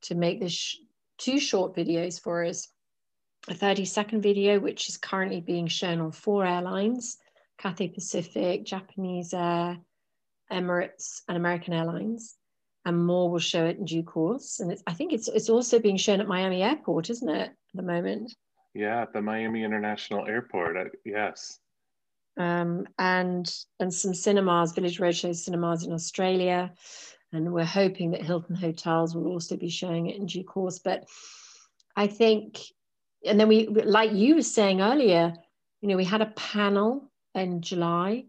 to 0.00 0.14
make 0.14 0.38
this 0.38 0.52
sh- 0.52 0.76
two 1.18 1.40
short 1.40 1.74
videos 1.74 2.22
for 2.22 2.44
us. 2.44 2.68
A 3.48 3.54
30 3.54 3.86
second 3.86 4.22
video 4.22 4.60
which 4.60 4.88
is 4.88 4.96
currently 4.96 5.40
being 5.40 5.66
shown 5.66 6.00
on 6.00 6.12
four 6.12 6.46
airlines 6.46 7.18
cathay 7.58 7.88
pacific 7.88 8.64
japanese 8.64 9.34
air 9.34 9.78
emirates 10.52 11.22
and 11.26 11.36
american 11.36 11.74
airlines. 11.74 12.36
And 12.84 13.04
more 13.04 13.28
will 13.28 13.40
show 13.40 13.66
it 13.66 13.78
in 13.78 13.84
due 13.84 14.04
course. 14.04 14.60
And 14.60 14.78
i 14.86 14.92
think 14.92 15.12
it's, 15.12 15.26
it's 15.26 15.50
also 15.50 15.80
being 15.80 15.96
shown 15.96 16.20
at 16.20 16.28
miami 16.28 16.62
airport 16.62 17.10
isn't 17.10 17.28
it 17.28 17.48
at 17.48 17.56
the 17.74 17.82
moment? 17.82 18.32
Yeah 18.74 19.02
at 19.02 19.12
the 19.12 19.22
miami 19.22 19.64
international 19.64 20.24
airport 20.28 20.76
uh, 20.76 20.84
yes 21.04 21.58
um, 22.36 22.86
and 22.98 23.52
and 23.80 23.92
some 23.92 24.14
cinemas, 24.14 24.72
Village 24.72 24.98
Roadshow 24.98 25.34
cinemas 25.34 25.84
in 25.84 25.92
Australia, 25.92 26.72
and 27.32 27.52
we're 27.52 27.64
hoping 27.64 28.10
that 28.12 28.22
Hilton 28.22 28.56
Hotels 28.56 29.14
will 29.14 29.26
also 29.26 29.56
be 29.56 29.68
showing 29.68 30.06
it 30.08 30.16
in 30.16 30.26
due 30.26 30.44
course. 30.44 30.78
But 30.78 31.04
I 31.96 32.06
think, 32.06 32.58
and 33.26 33.38
then 33.40 33.48
we, 33.48 33.66
like 33.66 34.12
you 34.12 34.36
were 34.36 34.42
saying 34.42 34.80
earlier, 34.80 35.34
you 35.80 35.88
know, 35.88 35.96
we 35.96 36.04
had 36.04 36.22
a 36.22 36.26
panel 36.36 37.10
in 37.34 37.62
July, 37.62 38.24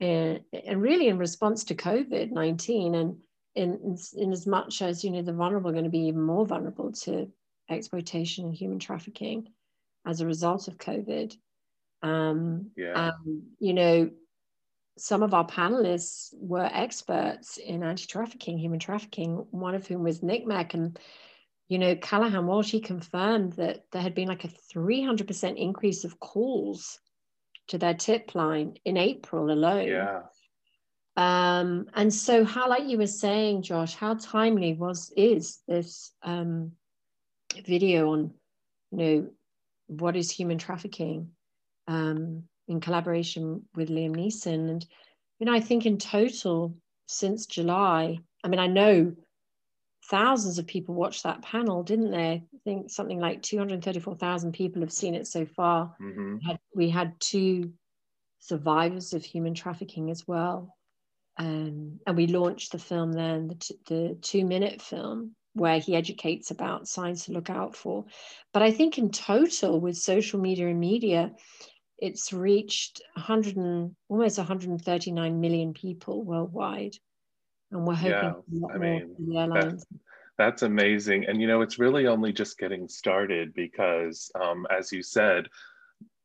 uh, 0.00 0.38
and 0.66 0.82
really 0.82 1.08
in 1.08 1.18
response 1.18 1.64
to 1.64 1.74
COVID 1.74 2.30
nineteen, 2.32 2.94
and 2.94 3.16
in, 3.54 3.96
in 4.16 4.32
as 4.32 4.46
much 4.46 4.82
as 4.82 5.04
you 5.04 5.10
know 5.10 5.22
the 5.22 5.32
vulnerable 5.32 5.70
are 5.70 5.72
going 5.72 5.84
to 5.84 5.90
be 5.90 6.06
even 6.06 6.22
more 6.22 6.46
vulnerable 6.46 6.92
to 6.92 7.30
exploitation 7.70 8.46
and 8.46 8.54
human 8.54 8.78
trafficking 8.78 9.48
as 10.06 10.20
a 10.20 10.26
result 10.26 10.68
of 10.68 10.76
COVID. 10.76 11.36
Um, 12.04 12.70
yeah. 12.76 12.92
Um, 12.92 13.44
you 13.58 13.72
know, 13.72 14.10
some 14.98 15.22
of 15.22 15.34
our 15.34 15.46
panelists 15.46 16.28
were 16.34 16.68
experts 16.70 17.56
in 17.56 17.82
anti-trafficking, 17.82 18.58
human 18.58 18.78
trafficking. 18.78 19.46
One 19.50 19.74
of 19.74 19.86
whom 19.86 20.04
was 20.04 20.20
NCMEC, 20.20 20.74
and 20.74 20.98
you 21.68 21.78
know, 21.78 21.96
Callahan 21.96 22.46
Walsh 22.46 22.70
he 22.70 22.80
confirmed 22.80 23.54
that 23.54 23.84
there 23.90 24.02
had 24.02 24.14
been 24.14 24.28
like 24.28 24.44
a 24.44 24.48
300% 24.48 25.56
increase 25.56 26.04
of 26.04 26.20
calls 26.20 27.00
to 27.68 27.78
their 27.78 27.94
tip 27.94 28.34
line 28.34 28.76
in 28.84 28.98
April 28.98 29.50
alone. 29.50 29.88
Yeah. 29.88 30.20
Um, 31.16 31.86
and 31.94 32.12
so, 32.12 32.44
how, 32.44 32.68
like 32.68 32.86
you 32.86 32.98
were 32.98 33.06
saying, 33.06 33.62
Josh, 33.62 33.94
how 33.94 34.14
timely 34.14 34.74
was 34.74 35.10
is 35.16 35.60
this 35.66 36.12
um, 36.22 36.72
video 37.64 38.12
on, 38.12 38.34
you 38.90 38.98
know, 38.98 39.30
what 39.86 40.16
is 40.16 40.30
human 40.30 40.58
trafficking? 40.58 41.30
Um, 41.88 42.44
in 42.68 42.80
collaboration 42.80 43.62
with 43.74 43.88
Liam 43.88 44.16
Neeson. 44.16 44.70
And, 44.70 44.86
you 45.38 45.46
know, 45.46 45.54
I 45.54 45.60
think 45.60 45.86
in 45.86 45.98
total 45.98 46.76
since 47.06 47.46
July, 47.46 48.18
I 48.42 48.48
mean, 48.48 48.60
I 48.60 48.66
know 48.66 49.14
thousands 50.10 50.58
of 50.58 50.66
people 50.66 50.94
watched 50.94 51.22
that 51.22 51.42
panel, 51.42 51.82
didn't 51.82 52.10
they? 52.10 52.44
I 52.44 52.58
think 52.64 52.90
something 52.90 53.18
like 53.18 53.42
234,000 53.42 54.52
people 54.52 54.82
have 54.82 54.92
seen 54.92 55.14
it 55.14 55.26
so 55.26 55.46
far. 55.46 55.94
Mm-hmm. 56.00 56.36
We, 56.36 56.44
had, 56.46 56.58
we 56.74 56.90
had 56.90 57.20
two 57.20 57.72
survivors 58.40 59.14
of 59.14 59.24
human 59.24 59.54
trafficking 59.54 60.10
as 60.10 60.26
well. 60.26 60.74
Um, 61.36 61.98
and 62.06 62.16
we 62.16 62.26
launched 62.26 62.72
the 62.72 62.78
film 62.78 63.12
then, 63.12 63.48
the, 63.48 63.54
t- 63.56 63.78
the 63.88 64.18
two 64.20 64.44
minute 64.44 64.80
film, 64.80 65.34
where 65.54 65.78
he 65.78 65.96
educates 65.96 66.50
about 66.50 66.86
signs 66.86 67.24
to 67.24 67.32
look 67.32 67.50
out 67.50 67.74
for. 67.74 68.04
But 68.52 68.62
I 68.62 68.70
think 68.70 68.98
in 68.98 69.10
total, 69.10 69.80
with 69.80 69.96
social 69.96 70.40
media 70.40 70.68
and 70.68 70.78
media, 70.78 71.32
it's 71.98 72.32
reached 72.32 73.02
100 73.14 73.56
and, 73.56 73.94
almost 74.08 74.38
139 74.38 75.40
million 75.40 75.72
people 75.72 76.22
worldwide. 76.22 76.96
And 77.70 77.86
we're 77.86 77.94
hoping 77.94 78.10
Yeah, 78.10 78.32
a 78.32 78.60
lot 78.60 78.74
I 78.74 78.78
more 78.78 78.78
mean, 78.78 79.14
for 79.16 79.22
the 79.22 79.38
airlines. 79.38 79.84
That's 80.36 80.62
amazing. 80.62 81.26
And 81.26 81.40
you 81.40 81.46
know, 81.46 81.62
it's 81.62 81.78
really 81.78 82.06
only 82.06 82.32
just 82.32 82.58
getting 82.58 82.88
started 82.88 83.54
because, 83.54 84.30
um, 84.40 84.66
as 84.76 84.92
you 84.92 85.02
said, 85.02 85.46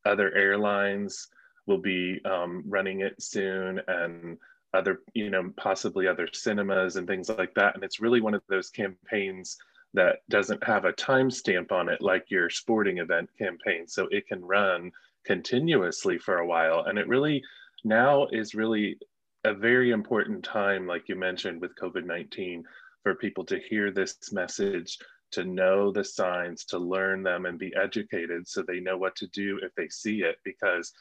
other 0.05 0.33
airlines 0.33 1.27
will 1.67 1.77
be 1.77 2.19
um, 2.25 2.63
running 2.65 3.01
it 3.01 3.21
soon 3.21 3.79
and 3.87 4.37
other, 4.73 5.01
you 5.13 5.29
know, 5.29 5.51
possibly 5.57 6.07
other 6.07 6.27
cinemas 6.33 6.95
and 6.95 7.07
things 7.07 7.29
like 7.29 7.53
that. 7.55 7.75
And 7.75 7.83
it's 7.83 7.99
really 7.99 8.21
one 8.21 8.33
of 8.33 8.41
those 8.49 8.69
campaigns 8.69 9.57
that 9.93 10.17
doesn't 10.29 10.63
have 10.63 10.85
a 10.85 10.93
timestamp 10.93 11.71
on 11.71 11.89
it 11.89 12.01
like 12.01 12.29
your 12.29 12.49
sporting 12.49 12.99
event 12.99 13.29
campaign. 13.37 13.87
So 13.87 14.07
it 14.11 14.27
can 14.27 14.43
run 14.43 14.91
continuously 15.25 16.17
for 16.17 16.37
a 16.37 16.47
while. 16.47 16.85
And 16.85 16.97
it 16.97 17.07
really 17.07 17.41
now 17.83 18.27
is 18.31 18.55
really 18.55 18.97
a 19.45 19.53
very 19.53 19.91
important 19.91 20.43
time, 20.43 20.85
like 20.85 21.07
you 21.07 21.15
mentioned 21.15 21.61
with 21.61 21.75
COVID 21.75 22.05
19, 22.05 22.63
for 23.03 23.15
people 23.15 23.45
to 23.45 23.59
hear 23.69 23.91
this 23.91 24.17
message, 24.31 24.97
to 25.31 25.43
know 25.45 25.91
the 25.91 26.03
signs, 26.03 26.65
to 26.65 26.77
learn 26.77 27.23
them 27.23 27.45
and 27.45 27.57
be 27.57 27.73
educated 27.75 28.47
so 28.47 28.61
they 28.61 28.79
know 28.79 28.97
what 28.97 29.15
to 29.15 29.27
do 29.27 29.59
if 29.61 29.73
they 29.75 29.87
see 29.87 30.21
it. 30.23 30.37
Because, 30.43 30.91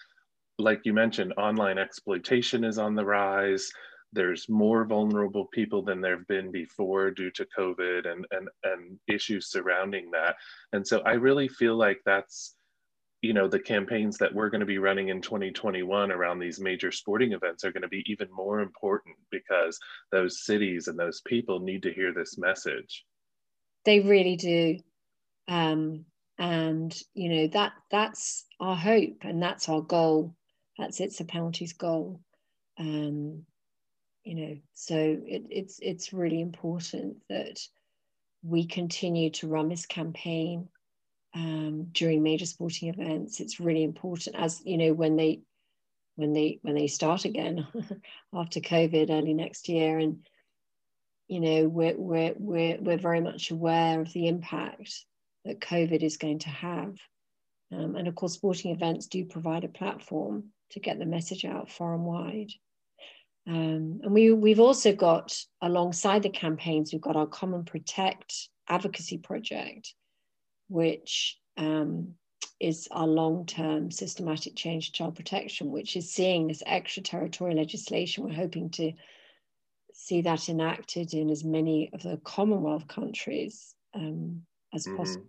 like 0.58 0.80
you 0.84 0.92
mentioned, 0.92 1.32
online 1.36 1.78
exploitation 1.78 2.64
is 2.64 2.78
on 2.78 2.94
the 2.94 3.04
rise. 3.04 3.68
There's 4.12 4.48
more 4.48 4.84
vulnerable 4.84 5.46
people 5.46 5.82
than 5.82 6.00
there 6.00 6.16
have 6.16 6.26
been 6.28 6.50
before 6.50 7.10
due 7.10 7.30
to 7.32 7.46
COVID 7.58 8.10
and, 8.10 8.24
and, 8.30 8.48
and 8.64 8.98
issues 9.06 9.50
surrounding 9.50 10.10
that. 10.12 10.36
And 10.72 10.86
so 10.86 11.00
I 11.00 11.12
really 11.12 11.48
feel 11.48 11.76
like 11.76 12.00
that's 12.06 12.54
you 13.20 13.32
know 13.32 13.48
the 13.48 13.58
campaigns 13.58 14.16
that 14.18 14.32
we're 14.32 14.50
going 14.50 14.60
to 14.60 14.66
be 14.66 14.78
running 14.78 15.08
in 15.08 15.20
2021 15.20 16.12
around 16.12 16.38
these 16.38 16.60
major 16.60 16.92
sporting 16.92 17.32
events 17.32 17.64
are 17.64 17.72
going 17.72 17.82
to 17.82 17.88
be 17.88 18.04
even 18.06 18.28
more 18.32 18.60
important 18.60 19.16
because 19.30 19.78
those 20.12 20.44
cities 20.44 20.88
and 20.88 20.98
those 20.98 21.20
people 21.22 21.58
need 21.58 21.82
to 21.82 21.92
hear 21.92 22.12
this 22.12 22.38
message 22.38 23.04
They 23.84 24.00
really 24.00 24.36
do. 24.36 24.78
Um, 25.48 26.04
and 26.38 26.96
you 27.14 27.28
know 27.30 27.46
that 27.48 27.72
that's 27.90 28.44
our 28.60 28.76
hope 28.76 29.16
and 29.22 29.42
that's 29.42 29.68
our 29.68 29.80
goal. 29.80 30.34
That's 30.78 31.00
it's 31.00 31.20
a 31.20 31.24
penalties 31.24 31.72
goal. 31.72 32.20
Um, 32.78 33.44
you 34.22 34.34
know, 34.34 34.56
so 34.74 34.96
it, 34.96 35.46
it's 35.50 35.80
it's 35.82 36.12
really 36.12 36.40
important 36.40 37.16
that 37.28 37.58
we 38.42 38.66
continue 38.66 39.30
to 39.30 39.48
run 39.48 39.68
this 39.68 39.86
campaign 39.86 40.68
um, 41.34 41.88
during 41.92 42.22
major 42.22 42.46
sporting 42.46 42.88
events. 42.88 43.40
It's 43.40 43.60
really 43.60 43.84
important, 43.84 44.36
as 44.36 44.60
you 44.64 44.78
know, 44.78 44.92
when 44.92 45.16
they 45.16 45.40
when 46.16 46.32
they 46.32 46.58
when 46.62 46.74
they 46.74 46.86
start 46.86 47.24
again 47.24 47.66
after 48.34 48.60
COVID 48.60 49.10
early 49.10 49.34
next 49.34 49.68
year, 49.68 49.98
and 49.98 50.26
you 51.28 51.40
know 51.40 51.68
we're 51.68 51.96
we're 51.96 52.34
we're 52.38 52.78
we're 52.80 52.98
very 52.98 53.20
much 53.20 53.50
aware 53.50 54.00
of 54.00 54.12
the 54.12 54.28
impact 54.28 55.04
that 55.44 55.60
COVID 55.60 56.02
is 56.02 56.16
going 56.16 56.40
to 56.40 56.48
have, 56.48 56.96
um, 57.72 57.96
and 57.96 58.08
of 58.08 58.14
course, 58.14 58.34
sporting 58.34 58.72
events 58.72 59.06
do 59.06 59.24
provide 59.24 59.64
a 59.64 59.68
platform 59.68 60.44
to 60.70 60.80
get 60.80 60.98
the 60.98 61.06
message 61.06 61.44
out 61.44 61.70
far 61.70 61.94
and 61.94 62.04
wide. 62.04 62.50
Um, 63.46 64.00
and 64.02 64.12
we, 64.12 64.30
we've 64.30 64.60
also 64.60 64.94
got, 64.94 65.34
alongside 65.62 66.22
the 66.22 66.28
campaigns, 66.28 66.92
we've 66.92 67.00
got 67.00 67.16
our 67.16 67.26
Common 67.26 67.64
Protect 67.64 68.50
advocacy 68.68 69.16
project, 69.16 69.94
which 70.68 71.38
um, 71.56 72.14
is 72.60 72.88
our 72.90 73.06
long 73.06 73.46
term 73.46 73.90
systematic 73.90 74.54
change 74.56 74.86
to 74.86 74.92
child 74.92 75.16
protection, 75.16 75.70
which 75.70 75.96
is 75.96 76.12
seeing 76.12 76.48
this 76.48 76.62
extraterritorial 76.66 77.58
legislation. 77.58 78.24
We're 78.24 78.32
hoping 78.34 78.70
to 78.70 78.92
see 79.92 80.20
that 80.22 80.48
enacted 80.48 81.12
in 81.14 81.30
as 81.30 81.44
many 81.44 81.90
of 81.92 82.02
the 82.02 82.18
Commonwealth 82.24 82.86
countries 82.86 83.74
um, 83.94 84.46
as 84.74 84.86
Mhm. 84.86 84.96
possible. 84.96 85.28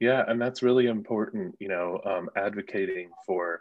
yeah 0.00 0.24
and 0.28 0.40
that's 0.40 0.62
really 0.62 0.86
important 0.86 1.54
you 1.60 1.68
know 1.68 2.00
um, 2.04 2.28
advocating 2.36 3.10
for 3.26 3.60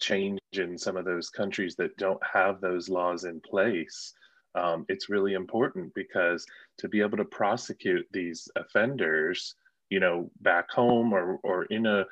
change 0.00 0.40
in 0.52 0.76
some 0.78 0.96
of 0.96 1.04
those 1.04 1.30
countries 1.30 1.76
that 1.76 1.96
don't 1.96 2.22
have 2.24 2.60
those 2.60 2.88
laws 2.88 3.24
in 3.24 3.40
place 3.40 4.12
um, 4.54 4.84
it's 4.88 5.08
really 5.08 5.34
important 5.34 5.92
because 5.94 6.44
to 6.78 6.88
be 6.88 7.00
able 7.00 7.16
to 7.18 7.24
prosecute 7.24 8.06
these 8.12 8.48
offenders 8.56 9.54
you 9.94 10.00
know 10.04 10.16
back 10.48 10.66
home 10.80 11.08
or 11.18 11.24
or 11.48 11.58
in 11.76 11.86
a 11.86 12.04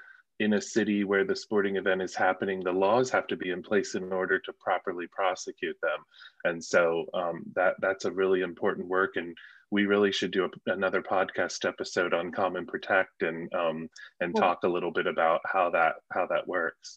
in 0.44 0.54
a 0.54 0.60
city 0.76 1.00
where 1.10 1.24
the 1.24 1.36
sporting 1.44 1.76
event 1.82 2.00
is 2.08 2.14
happening 2.26 2.58
the 2.60 2.80
laws 2.84 3.10
have 3.10 3.26
to 3.26 3.36
be 3.36 3.50
in 3.56 3.62
place 3.70 3.90
in 4.00 4.12
order 4.12 4.38
to 4.38 4.52
properly 4.66 5.06
prosecute 5.20 5.78
them 5.86 6.00
and 6.48 6.58
so 6.72 7.06
um, 7.20 7.36
that 7.58 7.74
that's 7.84 8.04
a 8.06 8.16
really 8.22 8.40
important 8.50 8.86
work 8.98 9.12
and 9.16 9.36
we 9.76 9.86
really 9.86 10.12
should 10.12 10.32
do 10.38 10.44
a, 10.48 10.50
another 10.78 11.02
podcast 11.14 11.66
episode 11.72 12.12
on 12.20 12.30
common 12.40 12.64
protect 12.72 13.22
and 13.22 13.52
um, 13.62 13.88
and 14.20 14.34
Yeah. 14.34 14.42
talk 14.42 14.58
a 14.64 14.68
little 14.76 14.92
bit 14.98 15.06
about 15.14 15.40
how 15.54 15.70
that 15.70 15.94
how 16.16 16.24
that 16.32 16.46
works 16.46 16.88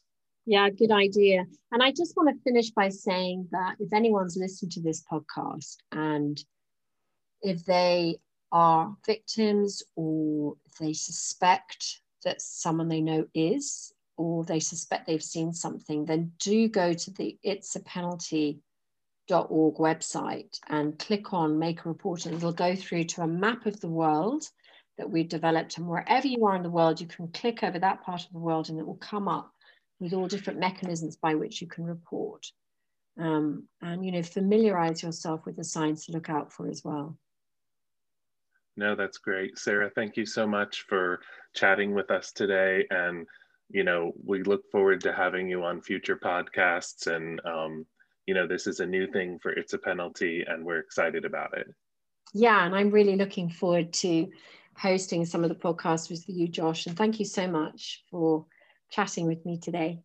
Yeah, 0.46 0.70
good 0.70 0.92
idea. 0.92 1.40
And 1.72 1.82
I 1.82 1.92
just 1.92 2.16
want 2.16 2.30
to 2.30 2.44
finish 2.44 2.70
by 2.82 2.90
saying 2.90 3.48
that 3.52 3.76
if 3.80 3.92
anyone's 3.94 4.38
listened 4.38 4.72
to 4.74 4.82
this 4.82 5.04
podcast 5.12 5.78
and 5.92 6.36
if 7.42 7.66
they 7.66 8.18
are 8.52 8.96
victims 9.06 9.84
or 9.96 10.56
they 10.80 10.94
suspect 10.94 12.02
that 12.24 12.42
someone 12.42 12.90
they 12.90 13.02
know 13.02 13.26
is, 13.34 13.94
or 14.18 14.44
they 14.44 14.60
suspect 14.60 15.08
they've 15.08 15.24
seen 15.24 15.54
something, 15.54 16.06
then 16.06 16.32
do 16.40 16.68
go 16.68 16.94
to 16.94 17.12
the 17.12 17.38
It's 17.44 17.76
a 17.76 17.82
Penalty 17.82 18.60
org 19.30 19.76
website 19.76 20.60
and 20.68 21.00
click 21.00 21.34
on 21.34 21.58
make 21.58 21.84
a 21.84 21.90
report. 21.90 22.26
And 22.26 22.36
it'll 22.36 22.54
go 22.54 22.76
through 22.76 23.06
to 23.06 23.24
a 23.24 23.28
map 23.28 23.66
of 23.66 23.80
the 23.80 23.90
world 23.90 24.44
that 24.98 25.10
we've 25.10 25.28
developed. 25.28 25.78
And 25.78 25.88
wherever 25.88 26.28
you 26.28 26.46
are 26.46 26.56
in 26.56 26.64
the 26.64 26.70
world 26.70 27.02
you 27.02 27.08
can 27.08 27.28
click 27.30 27.64
over 27.64 27.80
that 27.80 28.04
part 28.04 28.24
of 28.24 28.32
the 28.32 28.40
world 28.40 28.70
and 28.70 28.80
it 28.80 28.86
will 28.86 28.96
come 28.96 29.28
up 29.28 29.52
with 30.00 30.14
all 30.14 30.28
different 30.28 30.60
mechanisms 30.60 31.16
by 31.16 31.36
which 31.36 31.62
you 31.62 31.68
can 31.68 31.86
report. 31.86 32.46
Um, 33.18 33.68
and 33.82 34.06
you 34.06 34.12
know 34.12 34.24
familiarize 34.24 35.02
yourself 35.02 35.46
with 35.46 35.56
the 35.56 35.64
signs 35.64 36.06
to 36.06 36.12
look 36.12 36.30
out 36.30 36.52
for 36.52 36.68
as 36.68 36.84
well 36.84 37.18
no 38.78 38.96
that's 38.96 39.18
great 39.18 39.58
sarah. 39.58 39.90
Thank 39.94 40.18
you 40.18 40.26
so 40.26 40.46
much 40.48 40.86
for 40.88 41.22
chatting 41.54 41.94
with 41.94 42.12
us 42.12 42.32
today. 42.32 42.86
And 42.90 43.26
you 43.70 43.84
know 43.84 44.14
we 44.24 44.44
look 44.44 44.70
forward 44.72 45.02
to 45.02 45.14
having 45.14 45.50
you 45.50 45.64
on 45.64 45.82
future 45.82 46.18
podcasts. 46.18 47.08
And 47.08 47.42
um, 47.46 47.86
you 48.26 48.34
know 48.34 48.48
this 48.48 48.68
is 48.68 48.80
a 48.80 48.86
new 48.86 49.08
thing 49.12 49.40
for 49.42 49.52
it's 49.52 49.74
a 49.74 49.78
penalty 49.78 50.44
and 50.48 50.66
we're 50.66 50.80
excited 50.80 51.26
about 51.26 51.58
it. 51.58 51.68
Yeah 52.34 52.66
and 52.66 52.76
i'm 52.76 52.90
really 52.90 53.16
looking 53.16 53.50
forward 53.50 53.94
to 53.94 54.28
hosting 54.78 55.26
some 55.26 55.44
of 55.44 55.50
the 55.50 55.56
podcasts 55.56 56.10
with 56.10 56.28
you 56.28 56.48
josh. 56.48 56.86
And 56.86 56.98
thank 56.98 57.20
you 57.20 57.26
so 57.26 57.48
much 57.48 58.04
for 58.12 58.46
chatting 58.92 59.28
with 59.28 59.46
me 59.46 59.58
today 59.58 60.00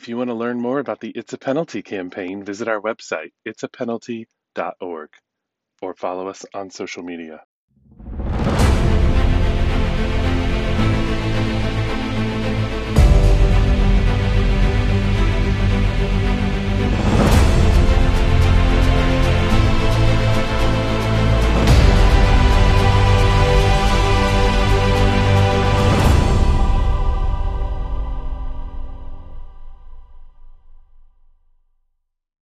if 0.00 0.08
you 0.08 0.16
want 0.16 0.30
to 0.30 0.34
learn 0.34 0.58
more 0.58 0.78
about 0.78 0.98
the 1.00 1.10
it's 1.10 1.34
a 1.34 1.38
penalty 1.38 1.82
campaign 1.82 2.42
visit 2.42 2.68
our 2.68 2.80
website 2.80 3.32
it'sapenalty.org 3.46 5.10
or 5.82 5.94
follow 5.94 6.28
us 6.28 6.46
on 6.54 6.70
social 6.70 7.02
media 7.02 7.42